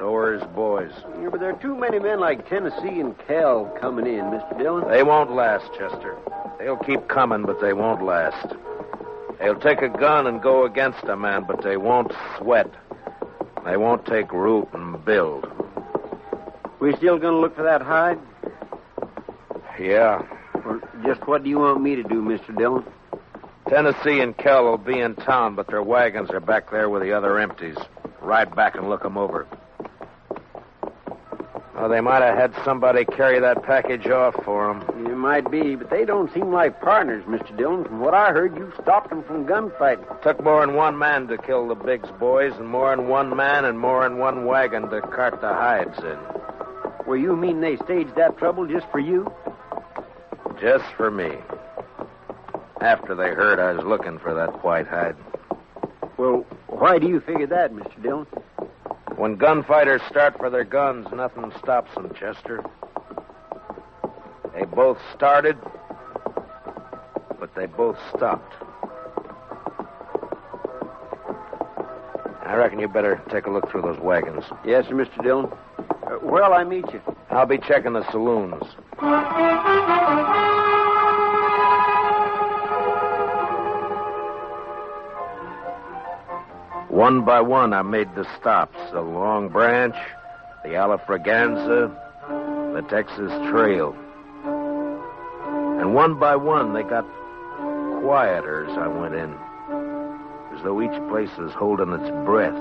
So 0.00 0.12
were 0.12 0.32
his 0.32 0.48
boys. 0.54 0.92
Yeah, 1.20 1.28
but 1.30 1.40
there 1.40 1.50
are 1.50 1.60
too 1.60 1.76
many 1.76 1.98
men 1.98 2.20
like 2.20 2.48
Tennessee 2.48 3.00
and 3.00 3.14
Kell 3.26 3.66
coming 3.78 4.06
in, 4.06 4.24
Mr. 4.24 4.56
Dillon. 4.56 4.88
They 4.88 5.02
won't 5.02 5.30
last, 5.30 5.66
Chester. 5.74 6.16
They'll 6.58 6.78
keep 6.78 7.06
coming, 7.06 7.42
but 7.42 7.60
they 7.60 7.74
won't 7.74 8.02
last. 8.02 8.54
They'll 9.38 9.60
take 9.60 9.82
a 9.82 9.90
gun 9.90 10.26
and 10.26 10.40
go 10.40 10.64
against 10.64 11.04
a 11.04 11.16
man, 11.16 11.44
but 11.46 11.62
they 11.62 11.76
won't 11.76 12.12
sweat. 12.38 12.70
They 13.66 13.76
won't 13.76 14.06
take 14.06 14.32
root 14.32 14.68
and 14.72 15.04
build. 15.04 15.46
We 16.80 16.96
still 16.96 17.18
going 17.18 17.34
to 17.34 17.40
look 17.40 17.54
for 17.54 17.64
that 17.64 17.82
hide? 17.82 18.18
Yeah. 19.78 20.22
Or 20.64 20.80
just 21.04 21.26
what 21.26 21.44
do 21.44 21.50
you 21.50 21.58
want 21.58 21.82
me 21.82 21.96
to 21.96 22.02
do, 22.02 22.22
Mr. 22.22 22.56
Dillon? 22.56 22.84
Tennessee 23.68 24.20
and 24.20 24.34
Kell 24.34 24.64
will 24.64 24.78
be 24.78 24.98
in 24.98 25.14
town, 25.14 25.56
but 25.56 25.66
their 25.66 25.82
wagons 25.82 26.30
are 26.30 26.40
back 26.40 26.70
there 26.70 26.88
with 26.88 27.02
the 27.02 27.12
other 27.12 27.38
empties. 27.38 27.76
Ride 28.22 28.56
back 28.56 28.76
and 28.76 28.88
look 28.88 29.04
'em 29.04 29.18
over. 29.18 29.46
Oh, 31.82 31.88
they 31.88 32.02
might 32.02 32.20
have 32.20 32.36
had 32.36 32.54
somebody 32.62 33.06
carry 33.06 33.40
that 33.40 33.62
package 33.62 34.06
off 34.06 34.34
for 34.44 34.68
'em. 34.68 34.82
It 35.06 35.16
might 35.16 35.50
be, 35.50 35.76
but 35.76 35.88
they 35.88 36.04
don't 36.04 36.30
seem 36.34 36.52
like 36.52 36.78
partners, 36.82 37.24
Mr. 37.24 37.56
Dillon. 37.56 37.84
From 37.84 38.00
what 38.00 38.12
I 38.12 38.32
heard, 38.32 38.54
you 38.54 38.70
stopped 38.82 39.08
them 39.08 39.22
from 39.22 39.46
gunfighting. 39.46 40.04
Took 40.20 40.44
more 40.44 40.60
than 40.60 40.76
one 40.76 40.98
man 40.98 41.26
to 41.28 41.38
kill 41.38 41.68
the 41.68 41.74
Biggs 41.74 42.10
boys, 42.18 42.52
and 42.58 42.68
more 42.68 42.94
than 42.94 43.08
one 43.08 43.34
man 43.34 43.64
and 43.64 43.78
more 43.78 44.02
than 44.02 44.18
one 44.18 44.44
wagon 44.44 44.90
to 44.90 45.00
cart 45.00 45.40
the 45.40 45.48
hides 45.48 45.98
in. 46.04 46.18
Well, 47.06 47.16
you 47.16 47.34
mean 47.34 47.62
they 47.62 47.76
staged 47.76 48.14
that 48.16 48.36
trouble 48.36 48.66
just 48.66 48.86
for 48.88 48.98
you? 48.98 49.32
Just 50.60 50.84
for 50.98 51.10
me. 51.10 51.38
After 52.82 53.14
they 53.14 53.30
heard 53.30 53.58
I 53.58 53.72
was 53.72 53.86
looking 53.86 54.18
for 54.18 54.34
that 54.34 54.62
white 54.62 54.86
hide. 54.86 55.16
Well, 56.18 56.44
why 56.66 56.98
do 56.98 57.08
you 57.08 57.20
figure 57.20 57.46
that, 57.46 57.72
Mr. 57.72 58.02
Dillon? 58.02 58.26
When 59.20 59.36
gunfighters 59.36 60.00
start 60.08 60.38
for 60.38 60.48
their 60.48 60.64
guns, 60.64 61.06
nothing 61.12 61.52
stops 61.58 61.94
them, 61.94 62.10
Chester. 62.18 62.64
They 64.54 64.64
both 64.64 64.96
started, 65.14 65.58
but 67.38 67.54
they 67.54 67.66
both 67.66 67.98
stopped. 68.16 68.54
I 72.46 72.54
reckon 72.54 72.78
you 72.78 72.88
better 72.88 73.20
take 73.30 73.44
a 73.44 73.50
look 73.50 73.70
through 73.70 73.82
those 73.82 74.00
wagons. 74.00 74.44
Yes, 74.64 74.86
sir, 74.88 74.94
Mr. 74.94 75.22
Dillon. 75.22 75.52
Uh, 75.78 76.12
where'll 76.22 76.54
I 76.54 76.64
meet 76.64 76.90
you? 76.90 77.02
I'll 77.28 77.44
be 77.44 77.58
checking 77.58 77.92
the 77.92 78.10
saloons. 78.10 78.64
One 86.90 87.24
by 87.24 87.40
one, 87.40 87.72
I 87.72 87.82
made 87.82 88.12
the 88.16 88.26
stops 88.36 88.76
the 88.90 89.00
Long 89.00 89.48
Branch, 89.48 89.94
the 90.64 90.70
Alafraganza, 90.70 91.88
the 92.74 92.82
Texas 92.90 93.30
Trail. 93.48 93.94
And 95.80 95.94
one 95.94 96.18
by 96.18 96.34
one, 96.34 96.74
they 96.74 96.82
got 96.82 97.06
quieter 98.02 98.66
as 98.68 98.76
I 98.76 98.88
went 98.88 99.14
in, 99.14 99.32
as 100.52 100.64
though 100.64 100.82
each 100.82 101.08
place 101.08 101.30
was 101.38 101.52
holding 101.52 101.92
its 101.92 102.10
breath, 102.26 102.60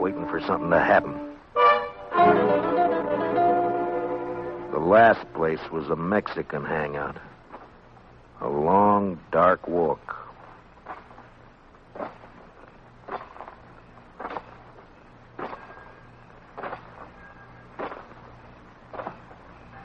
waiting 0.00 0.26
for 0.30 0.40
something 0.46 0.70
to 0.70 0.80
happen. 0.80 1.12
The 4.72 4.80
last 4.80 5.30
place 5.34 5.60
was 5.70 5.90
a 5.90 5.96
Mexican 5.96 6.64
hangout. 6.64 7.18
A 8.40 8.48
long, 8.48 9.20
dark 9.30 9.68
walk. 9.68 10.14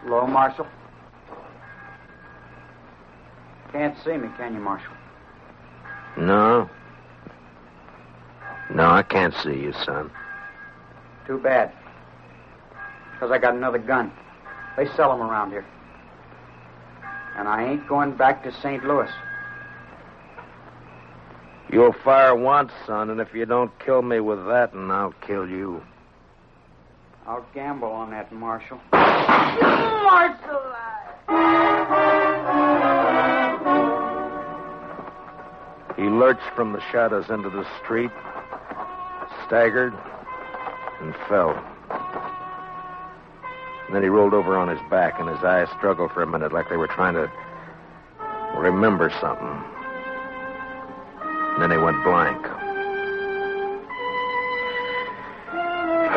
Hello, 0.03 0.22
Marshal. 0.33 0.67
Can't 3.71 3.95
see 4.03 4.17
me, 4.17 4.29
can 4.35 4.55
you, 4.55 4.59
Marshal? 4.59 4.91
No. 6.17 6.69
No, 8.71 8.89
I 8.89 9.03
can't 9.03 9.33
see 9.43 9.53
you, 9.53 9.73
son. 9.85 10.09
Too 11.27 11.37
bad. 11.37 11.71
Because 13.13 13.31
I 13.31 13.37
got 13.37 13.53
another 13.53 13.77
gun. 13.77 14.11
They 14.75 14.87
sell 14.95 15.11
'em 15.13 15.21
around 15.21 15.51
here. 15.51 15.65
And 17.37 17.47
I 17.47 17.63
ain't 17.63 17.87
going 17.87 18.13
back 18.13 18.43
to 18.43 18.51
St. 18.51 18.83
Louis. 18.83 19.11
You'll 21.69 21.93
fire 21.93 22.35
once, 22.35 22.71
son, 22.85 23.09
and 23.11 23.21
if 23.21 23.33
you 23.33 23.45
don't 23.45 23.71
kill 23.79 24.01
me 24.01 24.19
with 24.19 24.45
that, 24.47 24.73
and 24.73 24.91
I'll 24.91 25.13
kill 25.21 25.47
you. 25.47 25.83
I'll 27.25 27.45
gamble 27.53 27.89
on 27.89 28.11
that, 28.11 28.33
Marshal. 28.33 28.79
Marshal! 28.91 30.59
He 35.95 36.09
lurched 36.09 36.49
from 36.55 36.73
the 36.73 36.81
shadows 36.91 37.29
into 37.29 37.49
the 37.49 37.65
street, 37.81 38.11
staggered, 39.45 39.93
and 40.99 41.15
fell. 41.29 41.51
And 43.85 43.95
then 43.95 44.03
he 44.03 44.09
rolled 44.09 44.33
over 44.33 44.57
on 44.57 44.67
his 44.67 44.81
back, 44.89 45.19
and 45.19 45.29
his 45.29 45.43
eyes 45.43 45.69
struggled 45.77 46.11
for 46.11 46.23
a 46.23 46.27
minute 46.27 46.51
like 46.51 46.67
they 46.69 46.77
were 46.77 46.87
trying 46.87 47.13
to 47.13 47.31
remember 48.57 49.09
something. 49.21 49.63
And 51.53 51.61
then 51.61 51.71
he 51.71 51.77
went 51.77 52.03
blank. 52.03 52.52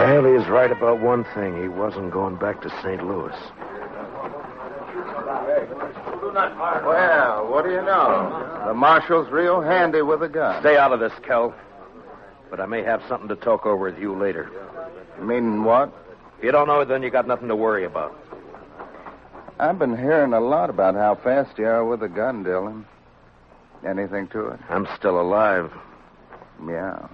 Well, 0.07 0.25
he 0.25 0.31
was 0.35 0.47
right 0.47 0.71
about 0.71 1.01
one 1.01 1.25
thing. 1.35 1.61
He 1.61 1.67
wasn't 1.67 2.13
going 2.13 2.37
back 2.37 2.63
to 2.63 2.71
St. 2.81 3.05
Louis. 3.05 3.35
Well, 6.33 7.51
what 7.51 7.65
do 7.65 7.73
you 7.73 7.83
know? 7.83 8.63
The 8.69 8.73
marshal's 8.73 9.29
real 9.33 9.61
handy 9.61 10.03
with 10.03 10.23
a 10.23 10.29
gun. 10.29 10.63
Stay 10.63 10.77
out 10.77 10.93
of 10.93 11.01
this, 11.01 11.13
Kell. 11.25 11.53
But 12.51 12.61
I 12.61 12.67
may 12.67 12.85
have 12.85 13.03
something 13.09 13.29
to 13.31 13.35
talk 13.35 13.67
over 13.67 13.91
with 13.91 13.99
you 13.99 14.17
later. 14.17 14.49
Meaning 15.21 15.65
what? 15.65 15.93
If 16.39 16.45
you 16.45 16.53
don't 16.53 16.69
know, 16.69 16.83
it, 16.83 16.87
then 16.87 17.03
you 17.03 17.11
got 17.11 17.27
nothing 17.27 17.49
to 17.49 17.57
worry 17.57 17.85
about. 17.85 18.17
I've 19.59 19.81
been 19.81 19.97
hearing 19.97 20.35
a 20.35 20.41
lot 20.41 20.71
about 20.71 20.95
how 20.95 21.17
fast 21.17 21.59
you 21.59 21.67
are 21.67 21.85
with 21.85 22.05
a 22.05 22.09
gun, 22.09 22.45
Dillon. 22.45 22.87
Anything 23.85 24.29
to 24.29 24.51
it? 24.51 24.61
I'm 24.69 24.87
still 24.97 25.21
alive. 25.21 25.73
Yeah. 26.65 27.09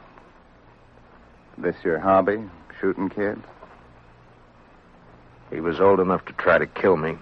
This 1.56 1.76
your 1.82 1.98
hobby? 1.98 2.50
Shooting 2.82 3.10
kids? 3.10 3.44
He 5.52 5.60
was 5.60 5.78
old 5.78 6.00
enough 6.00 6.24
to 6.24 6.32
try 6.32 6.58
to 6.58 6.66
kill 6.66 6.96
me. 6.96 7.16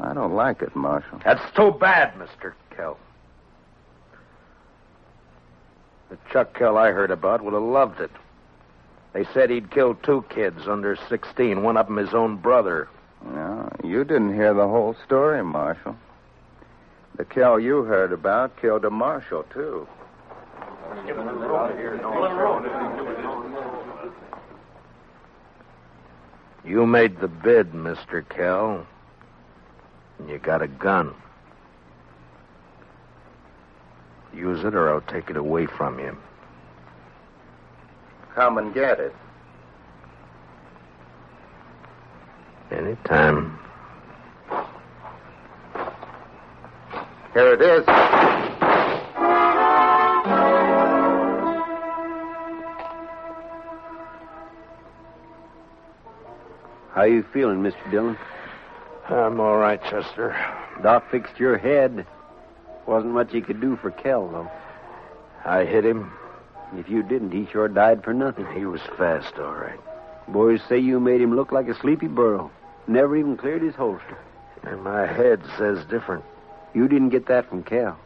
I 0.00 0.12
don't 0.14 0.34
like 0.34 0.62
it, 0.62 0.74
Marshal. 0.74 1.20
That's 1.24 1.54
too 1.54 1.70
bad, 1.70 2.14
Mr. 2.14 2.54
Kell. 2.76 2.98
The 6.10 6.18
Chuck 6.32 6.58
Kell 6.58 6.76
I 6.76 6.90
heard 6.90 7.12
about 7.12 7.44
would 7.44 7.54
have 7.54 7.62
loved 7.62 8.00
it. 8.00 8.10
They 9.12 9.24
said 9.32 9.48
he'd 9.48 9.70
killed 9.70 10.02
two 10.02 10.24
kids 10.28 10.66
under 10.66 10.96
16, 11.08 11.62
one 11.62 11.76
of 11.76 11.86
them 11.86 11.96
his 11.96 12.12
own 12.12 12.36
brother. 12.36 12.88
No, 13.24 13.70
you 13.84 14.02
didn't 14.02 14.34
hear 14.34 14.54
the 14.54 14.66
whole 14.66 14.96
story, 15.06 15.44
Marshal. 15.44 15.96
The 17.16 17.24
Kell 17.24 17.60
you 17.60 17.84
heard 17.84 18.12
about 18.12 18.60
killed 18.60 18.84
a 18.84 18.90
marshal, 18.90 19.44
too. 19.54 19.86
You 26.64 26.86
made 26.86 27.20
the 27.20 27.28
bid, 27.28 27.72
Mr. 27.72 28.26
Kell. 28.28 28.86
And 30.18 30.28
you 30.30 30.38
got 30.38 30.62
a 30.62 30.68
gun. 30.68 31.14
Use 34.34 34.64
it 34.64 34.74
or 34.74 34.92
I'll 34.92 35.00
take 35.02 35.28
it 35.28 35.36
away 35.36 35.66
from 35.66 35.98
you. 35.98 36.16
Come 38.34 38.58
and 38.58 38.72
get 38.72 38.98
it. 38.98 39.14
Anytime. 42.70 43.58
Here 47.34 47.52
it 47.54 47.60
is. 47.60 48.21
How 56.94 57.04
you 57.04 57.24
feeling, 57.32 57.62
Mr. 57.62 57.90
Dillon? 57.90 58.18
I'm 59.08 59.40
all 59.40 59.56
right, 59.56 59.80
Chester. 59.82 60.36
Doc 60.82 61.10
fixed 61.10 61.38
your 61.38 61.56
head. 61.56 62.06
Wasn't 62.86 63.14
much 63.14 63.32
he 63.32 63.40
could 63.40 63.60
do 63.60 63.76
for 63.76 63.90
Kell, 63.90 64.28
though. 64.28 64.50
I 65.44 65.64
hit 65.64 65.84
him. 65.84 66.12
If 66.76 66.88
you 66.88 67.02
didn't, 67.02 67.32
he 67.32 67.48
sure 67.50 67.68
died 67.68 68.04
for 68.04 68.12
nothing. 68.12 68.46
He 68.54 68.66
was 68.66 68.80
fast, 68.98 69.34
all 69.38 69.54
right. 69.54 69.80
Boys 70.28 70.60
say 70.68 70.78
you 70.78 71.00
made 71.00 71.20
him 71.20 71.34
look 71.34 71.50
like 71.50 71.68
a 71.68 71.78
sleepy 71.80 72.08
burro. 72.08 72.50
Never 72.86 73.16
even 73.16 73.36
cleared 73.36 73.62
his 73.62 73.74
holster. 73.74 74.18
And 74.62 74.82
my 74.82 75.06
head 75.06 75.42
says 75.58 75.84
different. 75.86 76.24
You 76.74 76.88
didn't 76.88 77.10
get 77.10 77.26
that 77.26 77.48
from 77.48 77.62
Kell. 77.62 77.98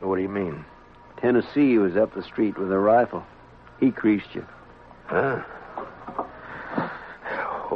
What 0.00 0.16
do 0.16 0.22
you 0.22 0.28
mean? 0.28 0.64
Tennessee 1.20 1.78
was 1.78 1.96
up 1.96 2.14
the 2.14 2.22
street 2.22 2.58
with 2.58 2.70
a 2.70 2.78
rifle. 2.78 3.24
He 3.80 3.90
creased 3.90 4.34
you. 4.34 4.46
Huh? 5.06 5.42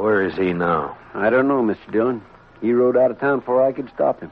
Where 0.01 0.25
is 0.25 0.33
he 0.33 0.51
now? 0.51 0.97
I 1.13 1.29
don't 1.29 1.47
know, 1.47 1.61
Mr. 1.61 1.91
Dillon. 1.91 2.23
He 2.59 2.73
rode 2.73 2.97
out 2.97 3.11
of 3.11 3.19
town 3.19 3.41
before 3.41 3.61
I 3.61 3.71
could 3.71 3.87
stop 3.93 4.19
him. 4.19 4.31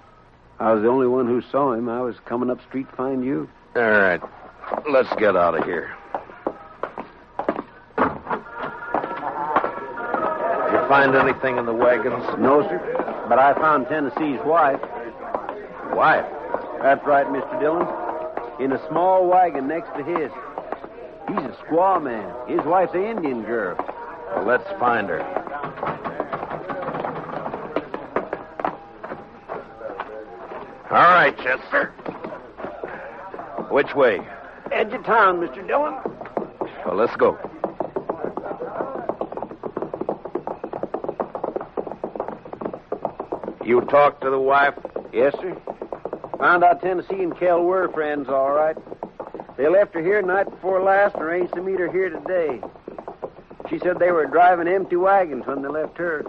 I 0.60 0.74
was 0.74 0.82
the 0.82 0.90
only 0.90 1.06
one 1.06 1.28
who 1.28 1.44
saw 1.52 1.74
him. 1.74 1.88
I 1.88 2.02
was 2.02 2.16
coming 2.26 2.50
up 2.50 2.60
street 2.68 2.90
to 2.90 2.96
find 2.96 3.24
you. 3.24 3.48
All 3.76 3.84
right. 3.84 4.20
Let's 4.90 5.14
get 5.18 5.36
out 5.36 5.54
of 5.56 5.66
here. 5.66 5.92
Did 10.66 10.74
you 10.74 10.88
find 10.90 11.16
anything 11.16 11.60
in 11.60 11.68
the 11.68 11.74
wagons? 11.74 12.26
No, 12.40 12.64
sir. 12.64 13.26
But 13.30 13.38
I 13.38 13.54
found 13.54 13.88
Tennessee's 13.90 14.40
wife. 14.44 14.82
Wife? 15.94 16.26
That's 16.82 17.06
right, 17.06 17.28
Mr. 17.28 17.60
Dillon. 17.60 17.86
In 18.60 18.72
a 18.72 18.88
small 18.88 19.28
wagon 19.28 19.68
next 19.68 19.96
to 19.96 20.04
his. 20.04 20.32
He's 21.28 21.46
a 21.46 21.56
squaw 21.64 22.02
man. 22.02 22.34
His 22.48 22.66
wife's 22.66 22.96
an 22.96 23.04
Indian 23.04 23.44
girl. 23.44 23.78
Well, 24.36 24.46
let's 24.46 24.68
find 24.80 25.10
her. 25.10 25.39
All 30.92 31.06
right, 31.06 31.38
Chester. 31.38 31.88
Which 33.70 33.94
way? 33.94 34.20
Edge 34.72 34.92
of 34.94 35.04
town, 35.06 35.40
Mr. 35.40 35.66
Dillon. 35.68 35.96
Well, 36.86 36.96
let's 36.96 37.16
go. 37.16 37.38
You 43.64 43.82
talked 43.82 44.22
to 44.22 44.32
the 44.32 44.40
wife? 44.40 44.74
Yes, 45.14 45.36
sir. 45.40 45.56
Found 46.40 46.64
out 46.64 46.82
Tennessee 46.82 47.22
and 47.22 47.38
Kell 47.38 47.62
were 47.62 47.88
friends, 47.90 48.28
all 48.28 48.52
right. 48.52 48.76
They 49.58 49.68
left 49.68 49.94
her 49.94 50.02
here 50.02 50.24
night 50.24 50.50
before 50.50 50.82
last 50.82 51.14
and 51.14 51.24
arranged 51.24 51.54
to 51.54 51.62
meet 51.62 51.80
her 51.80 51.92
here 51.92 52.10
today. 52.10 52.62
She 53.70 53.78
said 53.80 54.00
they 54.00 54.12
were 54.12 54.26
driving 54.26 54.68
empty 54.68 54.96
wagons 54.96 55.46
when 55.46 55.62
they 55.62 55.68
left 55.68 55.98
her. 55.98 56.26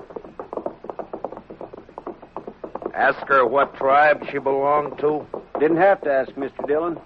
Ask 2.94 3.26
her 3.28 3.46
what 3.46 3.74
tribe 3.76 4.26
she 4.30 4.38
belonged 4.38 4.98
to? 4.98 5.26
Didn't 5.58 5.78
have 5.78 6.02
to 6.02 6.12
ask, 6.12 6.32
Mr. 6.32 6.66
Dillon. 6.66 6.98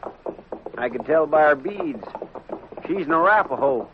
I 0.77 0.89
could 0.89 1.07
tell 1.07 1.27
by 1.27 1.43
her 1.43 1.55
beads. 1.55 2.03
She's 2.87 3.07
an 3.07 3.13
Arapaho. 3.13 3.89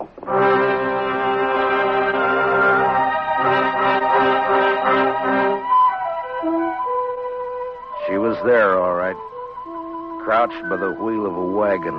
She 8.07 8.17
was 8.17 8.37
there, 8.47 8.79
all 8.79 8.95
right. 8.95 9.17
Crouched 10.25 10.69
by 10.71 10.77
the 10.77 10.93
wheel 10.93 11.27
of 11.27 11.37
a 11.37 11.47
wagon. 11.53 11.95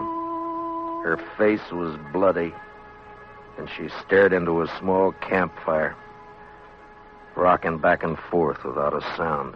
Her 1.03 1.19
face 1.37 1.71
was 1.71 1.97
bloody, 2.11 2.53
and 3.61 3.69
she 3.77 3.95
stared 4.03 4.33
into 4.33 4.63
a 4.63 4.79
small 4.79 5.11
campfire, 5.21 5.95
rocking 7.35 7.77
back 7.77 8.01
and 8.01 8.17
forth 8.17 8.63
without 8.63 8.91
a 8.91 9.01
sound. 9.15 9.53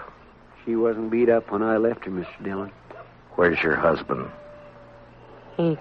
She 0.63 0.75
wasn't 0.75 1.09
beat 1.09 1.27
up 1.27 1.51
when 1.51 1.63
I 1.63 1.77
left 1.77 2.05
her, 2.05 2.11
Mr. 2.11 2.43
Dillon. 2.43 2.71
Where's 3.31 3.59
your 3.63 3.75
husband? 3.75 4.29
He 5.57 5.75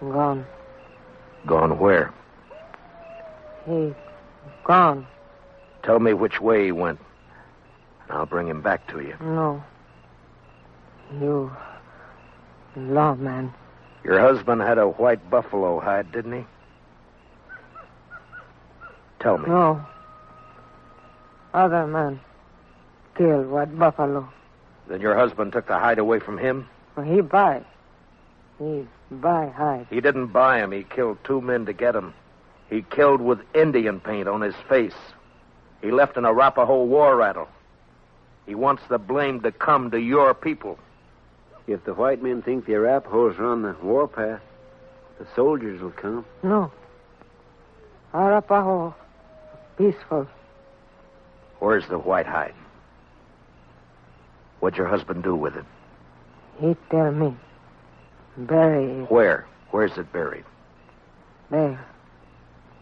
gone. 0.00 0.46
Gone 1.44 1.76
where? 1.80 2.14
He 3.66 3.94
gone. 4.62 5.04
Tell 5.82 5.98
me 5.98 6.12
which 6.12 6.40
way 6.40 6.66
he 6.66 6.72
went, 6.72 7.00
and 8.04 8.16
I'll 8.16 8.26
bring 8.26 8.46
him 8.46 8.62
back 8.62 8.86
to 8.92 9.00
you. 9.00 9.16
No. 9.20 9.60
You 11.20 11.50
lawman. 12.76 13.52
Your 14.04 14.20
husband 14.20 14.62
had 14.62 14.78
a 14.78 14.86
white 14.86 15.28
buffalo 15.30 15.80
hide, 15.80 16.12
didn't 16.12 16.32
he? 16.32 16.46
Tell 19.20 19.38
me. 19.38 19.48
No. 19.48 19.84
Other 21.52 21.86
man 21.86 22.20
killed 23.16 23.46
white 23.48 23.76
buffalo. 23.78 24.28
Then 24.88 25.00
your 25.00 25.16
husband 25.16 25.52
took 25.52 25.66
the 25.66 25.78
hide 25.78 25.98
away 25.98 26.20
from 26.20 26.38
him? 26.38 26.68
He 27.04 27.20
buy. 27.20 27.62
He 28.58 28.86
buy 29.10 29.48
hide. 29.48 29.86
He 29.90 30.00
didn't 30.00 30.28
buy 30.28 30.58
him. 30.58 30.72
He 30.72 30.84
killed 30.84 31.18
two 31.24 31.40
men 31.40 31.66
to 31.66 31.72
get 31.72 31.94
him. 31.94 32.14
He 32.68 32.82
killed 32.82 33.20
with 33.20 33.40
Indian 33.54 34.00
paint 34.00 34.28
on 34.28 34.40
his 34.40 34.54
face. 34.68 34.94
He 35.82 35.90
left 35.90 36.16
an 36.16 36.24
Arapaho 36.24 36.84
war 36.84 37.16
rattle. 37.16 37.48
He 38.46 38.54
wants 38.54 38.82
the 38.88 38.98
blame 38.98 39.40
to 39.42 39.52
come 39.52 39.90
to 39.90 39.98
your 39.98 40.34
people. 40.34 40.78
If 41.66 41.84
the 41.84 41.94
white 41.94 42.22
men 42.22 42.42
think 42.42 42.66
the 42.66 42.74
Arapahoes 42.74 43.38
are 43.38 43.46
on 43.46 43.62
the 43.62 43.76
warpath, 43.82 44.40
the 45.18 45.26
soldiers 45.34 45.80
will 45.80 45.90
come. 45.92 46.24
No. 46.42 46.70
Arapaho. 48.12 48.94
Peaceful. 49.80 50.28
Where's 51.58 51.88
the 51.88 51.98
white 51.98 52.26
hide? 52.26 52.52
What'd 54.58 54.76
your 54.76 54.86
husband 54.86 55.22
do 55.22 55.34
with 55.34 55.56
it? 55.56 55.64
He 56.58 56.76
tell 56.90 57.10
me. 57.10 57.34
Bury 58.36 58.84
it 58.84 59.10
Where? 59.10 59.46
Where's 59.70 59.96
it 59.96 60.12
buried? 60.12 60.44
there. 61.50 61.82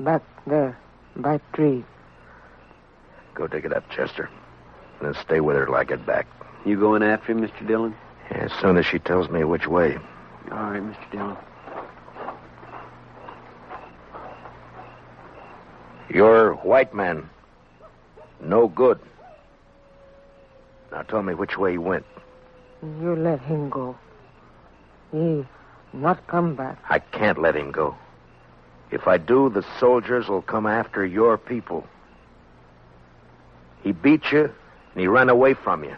Back 0.00 0.22
there. 0.44 0.76
By 1.14 1.38
tree. 1.52 1.84
Go 3.34 3.46
dig 3.46 3.64
it 3.64 3.72
up, 3.72 3.88
Chester. 3.90 4.28
And 4.98 5.14
then 5.14 5.22
stay 5.22 5.38
with 5.38 5.54
her 5.54 5.66
till 5.66 5.76
I 5.76 5.84
get 5.84 6.04
back. 6.04 6.26
You 6.66 6.80
going 6.80 7.04
after 7.04 7.30
him, 7.30 7.40
Mr. 7.42 7.64
Dillon? 7.64 7.94
As 8.30 8.50
soon 8.60 8.76
as 8.76 8.84
she 8.86 8.98
tells 8.98 9.30
me 9.30 9.44
which 9.44 9.68
way. 9.68 9.96
All 10.50 10.58
right, 10.72 10.82
Mr. 10.82 11.10
Dillon. 11.12 11.36
You're 16.10 16.54
white 16.54 16.94
man. 16.94 17.28
No 18.40 18.68
good. 18.68 18.98
Now 20.90 21.02
tell 21.02 21.22
me 21.22 21.34
which 21.34 21.58
way 21.58 21.72
he 21.72 21.78
went. 21.78 22.06
You 22.82 23.14
let 23.16 23.40
him 23.40 23.68
go. 23.68 23.96
He 25.12 25.44
not 25.92 26.26
come 26.26 26.54
back. 26.54 26.78
I 26.88 26.98
can't 26.98 27.38
let 27.38 27.56
him 27.56 27.72
go. 27.72 27.96
If 28.90 29.06
I 29.06 29.18
do, 29.18 29.50
the 29.50 29.64
soldiers 29.78 30.28
will 30.28 30.42
come 30.42 30.66
after 30.66 31.04
your 31.04 31.36
people. 31.36 31.86
He 33.82 33.92
beat 33.92 34.32
you, 34.32 34.44
and 34.44 35.00
he 35.00 35.06
ran 35.06 35.28
away 35.28 35.54
from 35.54 35.84
you. 35.84 35.96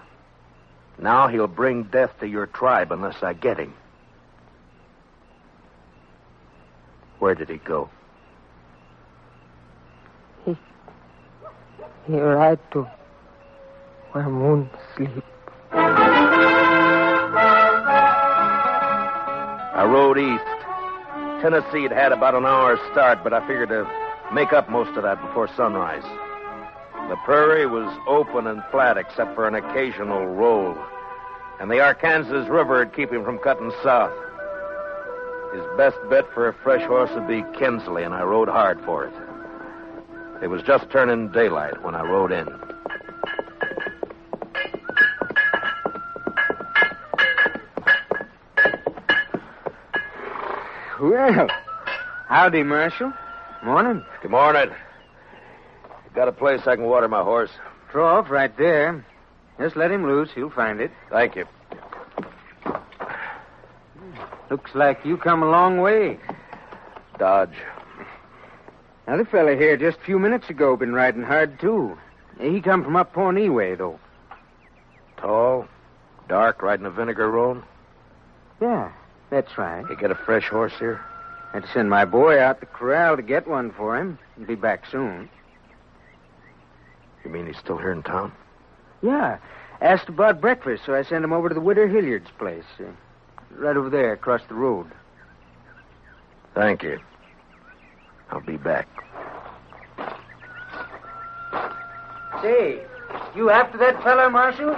Now 0.98 1.28
he'll 1.28 1.46
bring 1.46 1.84
death 1.84 2.10
to 2.20 2.26
your 2.26 2.46
tribe 2.46 2.92
unless 2.92 3.22
I 3.22 3.32
get 3.32 3.58
him. 3.58 3.74
Where 7.20 7.34
did 7.34 7.48
he 7.48 7.58
go? 7.58 7.90
He 12.06 12.18
ride 12.18 12.58
to 12.72 12.88
where 14.12 14.28
moon 14.28 14.68
sleep. 14.96 15.24
I 19.80 19.84
rode 19.84 20.18
east. 20.18 20.44
Tennessee 21.42 21.82
had 21.82 21.92
had 21.92 22.12
about 22.12 22.34
an 22.34 22.44
hour's 22.44 22.80
start, 22.92 23.22
but 23.22 23.32
I 23.32 23.40
figured 23.46 23.68
to 23.70 23.88
make 24.32 24.52
up 24.52 24.68
most 24.68 24.96
of 24.96 25.02
that 25.04 25.20
before 25.22 25.48
sunrise. 25.56 26.04
The 27.08 27.16
prairie 27.24 27.66
was 27.66 27.90
open 28.06 28.46
and 28.46 28.62
flat 28.70 28.96
except 28.96 29.34
for 29.34 29.48
an 29.48 29.54
occasional 29.54 30.26
roll, 30.26 30.76
and 31.60 31.70
the 31.70 31.80
Arkansas 31.80 32.46
River 32.52 32.78
would 32.80 32.92
keep 32.94 33.10
him 33.12 33.24
from 33.24 33.38
cutting 33.38 33.72
south. 33.82 34.12
His 35.52 35.64
best 35.76 35.98
bet 36.08 36.26
for 36.32 36.48
a 36.48 36.52
fresh 36.62 36.82
horse 36.86 37.10
would 37.14 37.26
be 37.26 37.44
Kinsley, 37.58 38.04
and 38.04 38.14
I 38.14 38.22
rode 38.22 38.48
hard 38.48 38.80
for 38.84 39.06
it. 39.06 39.14
It 40.42 40.48
was 40.48 40.62
just 40.62 40.90
turning 40.90 41.28
daylight 41.32 41.82
when 41.82 41.94
I 41.94 42.02
rode 42.02 42.32
in. 42.32 42.46
Well, 51.00 51.48
howdy, 52.28 52.62
Marshal. 52.62 53.12
Morning. 53.64 54.04
Good 54.22 54.30
morning. 54.30 54.70
Got 56.14 56.28
a 56.28 56.32
place 56.32 56.60
I 56.66 56.76
can 56.76 56.84
water 56.84 57.08
my 57.08 57.22
horse? 57.22 57.50
Off 57.94 58.30
right 58.30 58.56
there. 58.56 59.04
Just 59.58 59.76
let 59.76 59.90
him 59.90 60.06
loose. 60.06 60.30
He'll 60.34 60.50
find 60.50 60.80
it. 60.80 60.90
Thank 61.10 61.36
you. 61.36 61.44
Looks 64.50 64.74
like 64.74 65.04
you 65.04 65.16
come 65.16 65.42
a 65.42 65.50
long 65.50 65.80
way. 65.80 66.18
Dodge. 67.18 67.56
Another 69.10 69.24
fella 69.28 69.56
here 69.56 69.76
just 69.76 69.98
a 69.98 70.02
few 70.02 70.20
minutes 70.20 70.48
ago 70.50 70.76
been 70.76 70.92
riding 70.92 71.24
hard, 71.24 71.58
too. 71.58 71.98
He 72.38 72.60
come 72.60 72.84
from 72.84 72.94
up 72.94 73.12
Pawnee 73.12 73.48
way, 73.48 73.74
though. 73.74 73.98
Tall, 75.16 75.66
dark, 76.28 76.62
riding 76.62 76.86
a 76.86 76.92
vinegar 76.92 77.28
roan. 77.28 77.64
Yeah, 78.60 78.92
that's 79.28 79.58
right. 79.58 79.84
You 79.90 79.96
get 79.96 80.12
a 80.12 80.14
fresh 80.14 80.46
horse 80.46 80.74
here? 80.78 81.04
Had 81.52 81.64
to 81.64 81.68
send 81.72 81.90
my 81.90 82.04
boy 82.04 82.38
out 82.38 82.60
the 82.60 82.66
corral 82.66 83.16
to 83.16 83.22
get 83.22 83.48
one 83.48 83.72
for 83.72 83.98
him. 83.98 84.16
He'll 84.38 84.46
be 84.46 84.54
back 84.54 84.84
soon. 84.86 85.28
You 87.24 87.32
mean 87.32 87.48
he's 87.48 87.58
still 87.58 87.78
here 87.78 87.90
in 87.90 88.04
town? 88.04 88.30
Yeah. 89.02 89.38
Asked 89.80 90.08
about 90.08 90.40
breakfast, 90.40 90.84
so 90.86 90.94
I 90.94 91.02
sent 91.02 91.24
him 91.24 91.32
over 91.32 91.48
to 91.48 91.54
the 91.56 91.60
Widow 91.60 91.88
Hilliard's 91.88 92.30
place. 92.38 92.62
Uh, 92.78 92.84
right 93.56 93.76
over 93.76 93.90
there, 93.90 94.12
across 94.12 94.42
the 94.46 94.54
road. 94.54 94.86
Thank 96.54 96.84
you. 96.84 97.00
I'll 98.30 98.40
be 98.40 98.56
back. 98.56 98.88
Say, 102.42 102.80
you 103.34 103.50
after 103.50 103.76
that 103.78 104.02
fella, 104.02 104.30
Marshal? 104.30 104.76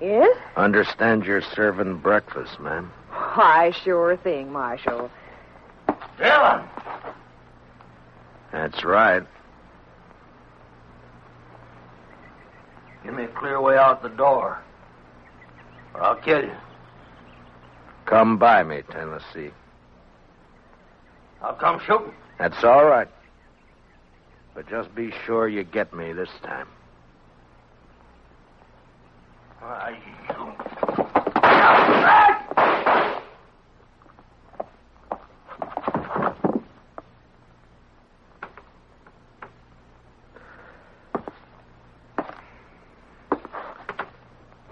Yes? 0.00 0.36
Understand 0.56 1.24
you're 1.24 1.42
serving 1.42 1.98
breakfast, 1.98 2.60
ma'am. 2.60 2.92
Why, 3.36 3.70
sure 3.84 4.16
thing, 4.16 4.50
Marshal. 4.50 5.10
Dillon! 6.16 6.66
That's 8.50 8.82
right. 8.82 9.22
Give 13.04 13.12
me 13.12 13.24
a 13.24 13.28
clear 13.28 13.60
way 13.60 13.76
out 13.76 14.02
the 14.02 14.08
door, 14.08 14.62
or 15.92 16.02
I'll 16.02 16.16
kill 16.16 16.44
you. 16.44 16.56
Come 18.06 18.38
by 18.38 18.62
me, 18.62 18.80
Tennessee. 18.90 19.50
I'll 21.42 21.56
come 21.56 21.78
shooting. 21.86 22.14
That's 22.38 22.64
all 22.64 22.86
right. 22.86 23.08
But 24.54 24.66
just 24.66 24.94
be 24.94 25.12
sure 25.26 25.46
you 25.46 25.62
get 25.62 25.92
me 25.92 26.14
this 26.14 26.30
time. 26.42 26.68
Why, 29.60 29.98
you... 30.30 30.56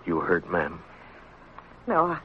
You 0.06 0.20
hurt, 0.20 0.50
ma'am. 0.50 0.80
No, 1.86 2.06
I... 2.06 2.20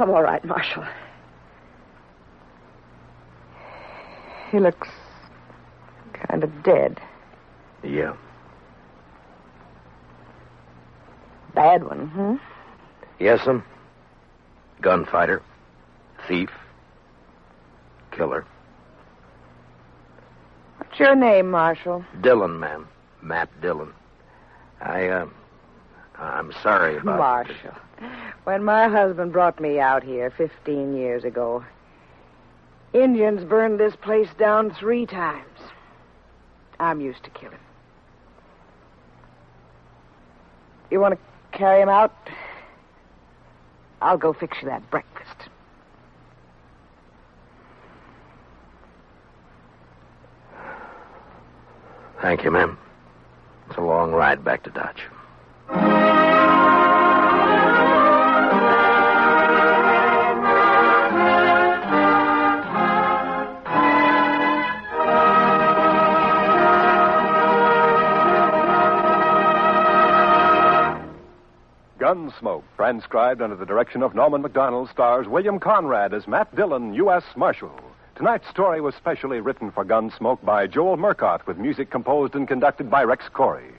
I'm 0.00 0.08
all 0.08 0.22
right, 0.22 0.42
Marshal. 0.46 0.82
He 4.50 4.58
looks 4.58 4.88
kind 6.14 6.42
of 6.42 6.62
dead. 6.62 6.98
Yeah. 7.84 8.14
Bad 11.54 11.84
one, 11.84 12.08
huh? 12.08 12.36
Yes'm. 13.22 13.62
Gunfighter. 14.80 15.42
Thief. 16.26 16.50
Killer. 18.10 18.46
What's 20.78 20.98
your 20.98 21.14
name, 21.14 21.50
Marshal? 21.50 22.02
Dillon, 22.22 22.58
ma'am. 22.58 22.88
Matt 23.20 23.48
Dillon. 23.60 23.92
I, 24.80 25.08
uh, 25.08 25.26
I'm 26.18 26.52
sorry 26.62 26.96
about 26.96 27.18
Marshal. 27.18 27.74
When 28.50 28.64
my 28.64 28.88
husband 28.88 29.32
brought 29.32 29.60
me 29.60 29.78
out 29.78 30.02
here 30.02 30.28
15 30.28 30.96
years 30.96 31.22
ago, 31.22 31.64
Indians 32.92 33.44
burned 33.44 33.78
this 33.78 33.94
place 33.94 34.26
down 34.40 34.74
three 34.74 35.06
times. 35.06 35.60
I'm 36.80 37.00
used 37.00 37.22
to 37.22 37.30
killing. 37.30 37.60
You 40.90 40.98
want 40.98 41.14
to 41.14 41.56
carry 41.56 41.80
him 41.80 41.88
out? 41.88 42.12
I'll 44.02 44.18
go 44.18 44.32
fix 44.32 44.58
you 44.60 44.66
that 44.66 44.90
breakfast. 44.90 45.48
Thank 52.20 52.42
you, 52.42 52.50
ma'am. 52.50 52.76
It's 53.68 53.78
a 53.78 53.80
long 53.80 54.10
ride 54.10 54.42
back 54.44 54.64
to 54.64 54.70
Dodge. 54.70 55.04
Gunsmoke, 72.10 72.64
transcribed 72.74 73.40
under 73.40 73.54
the 73.54 73.64
direction 73.64 74.02
of 74.02 74.16
Norman 74.16 74.42
Macdonnell, 74.42 74.90
stars 74.90 75.28
William 75.28 75.60
Conrad 75.60 76.12
as 76.12 76.26
Matt 76.26 76.52
Dillon, 76.56 76.92
U.S. 76.94 77.22
Marshal. 77.36 77.78
Tonight's 78.16 78.48
story 78.48 78.80
was 78.80 78.96
specially 78.96 79.38
written 79.38 79.70
for 79.70 79.84
Gunsmoke 79.84 80.44
by 80.44 80.66
Joel 80.66 80.96
Murcott, 80.96 81.46
with 81.46 81.56
music 81.56 81.88
composed 81.88 82.34
and 82.34 82.48
conducted 82.48 82.90
by 82.90 83.04
Rex 83.04 83.26
Koury. 83.32 83.74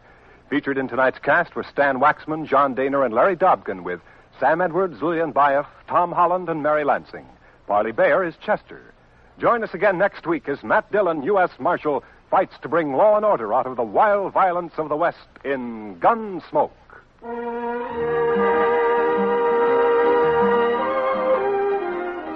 Featured 0.49 0.77
in 0.77 0.87
tonight's 0.87 1.19
cast 1.19 1.57
were 1.57 1.65
Stan 1.69 1.99
Waxman, 1.99 2.47
John 2.47 2.73
Dehner, 2.73 3.03
and 3.03 3.13
Larry 3.13 3.35
Dobkin, 3.35 3.83
with 3.83 3.99
Sam 4.39 4.61
Edwards, 4.61 5.01
Lillian 5.01 5.33
Buyeff, 5.33 5.67
Tom 5.89 6.13
Holland, 6.13 6.47
and 6.47 6.63
Mary 6.63 6.85
Lansing. 6.85 7.27
Parley 7.67 7.91
Baer 7.91 8.23
is 8.23 8.35
Chester. 8.37 8.93
Join 9.39 9.61
us 9.61 9.73
again 9.73 9.97
next 9.97 10.25
week 10.25 10.47
as 10.47 10.63
Matt 10.63 10.89
Dillon, 10.89 11.21
U.S. 11.23 11.51
Marshal, 11.59 12.01
fights 12.29 12.55
to 12.61 12.69
bring 12.69 12.93
law 12.93 13.17
and 13.17 13.25
order 13.25 13.53
out 13.53 13.67
of 13.67 13.75
the 13.75 13.83
wild 13.83 14.31
violence 14.31 14.71
of 14.77 14.87
the 14.87 14.95
West 14.95 15.17
in 15.43 15.97
Gunsmoke. 15.99 16.71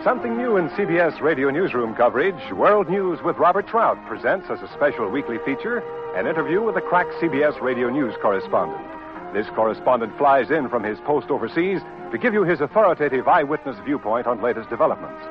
Something 0.05 0.37
new 0.37 0.57
in 0.57 0.69
CBS 0.69 1.19
radio 1.19 1.49
newsroom 1.49 1.95
coverage, 1.95 2.51
World 2.51 2.87
News 2.87 3.23
with 3.23 3.37
Robert 3.37 3.65
Trout 3.65 3.97
presents 4.05 4.45
as 4.51 4.61
a 4.61 4.71
special 4.71 5.09
weekly 5.09 5.39
feature 5.43 5.79
an 6.15 6.27
interview 6.27 6.61
with 6.61 6.77
a 6.77 6.81
crack 6.81 7.07
CBS 7.19 7.59
radio 7.59 7.89
news 7.89 8.13
correspondent. 8.21 8.85
This 9.33 9.47
correspondent 9.55 10.15
flies 10.15 10.51
in 10.51 10.69
from 10.69 10.83
his 10.83 10.99
post 10.99 11.31
overseas 11.31 11.81
to 12.11 12.19
give 12.19 12.35
you 12.35 12.43
his 12.43 12.61
authoritative 12.61 13.27
eyewitness 13.27 13.77
viewpoint 13.83 14.27
on 14.27 14.43
latest 14.43 14.69
developments. 14.69 15.23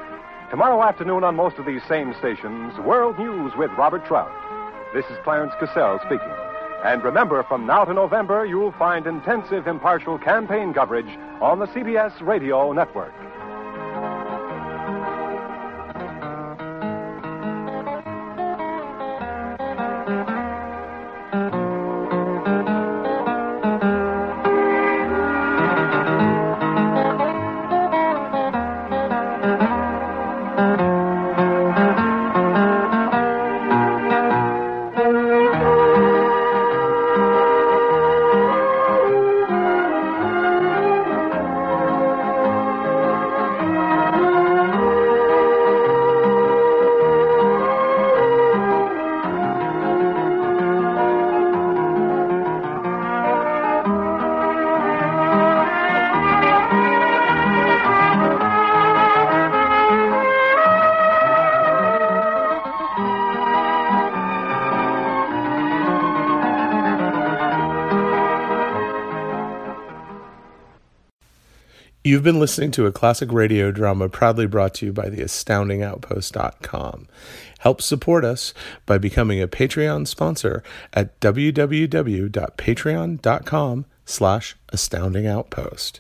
Tomorrow 0.50 0.82
afternoon 0.82 1.22
on 1.22 1.36
most 1.36 1.56
of 1.58 1.66
these 1.66 1.82
same 1.88 2.12
stations, 2.18 2.76
World 2.80 3.16
News 3.16 3.52
with 3.56 3.70
Robert 3.78 4.04
Trout. 4.04 4.32
This 4.92 5.04
is 5.04 5.18
Clarence 5.22 5.52
Cassell 5.60 6.00
speaking. 6.00 6.34
And 6.84 7.04
remember, 7.04 7.44
from 7.44 7.64
now 7.64 7.84
to 7.84 7.94
November, 7.94 8.44
you'll 8.44 8.72
find 8.72 9.06
intensive 9.06 9.68
impartial 9.68 10.18
campaign 10.18 10.74
coverage 10.74 11.16
on 11.40 11.60
the 11.60 11.66
CBS 11.66 12.20
Radio 12.20 12.72
Network. 12.72 13.14
You've 72.14 72.22
been 72.22 72.38
listening 72.38 72.70
to 72.70 72.86
a 72.86 72.92
classic 72.92 73.32
radio 73.32 73.72
drama 73.72 74.08
proudly 74.08 74.46
brought 74.46 74.74
to 74.74 74.86
you 74.86 74.92
by 74.92 75.08
the 75.08 75.22
astoundingoutpost.com. 75.22 77.08
Help 77.58 77.82
support 77.82 78.24
us 78.24 78.54
by 78.86 78.98
becoming 78.98 79.42
a 79.42 79.48
Patreon 79.48 80.06
sponsor 80.06 80.62
at 80.92 81.18
www.patreon.com 81.18 83.86
slash 84.04 84.56
astoundingoutpost. 84.72 85.98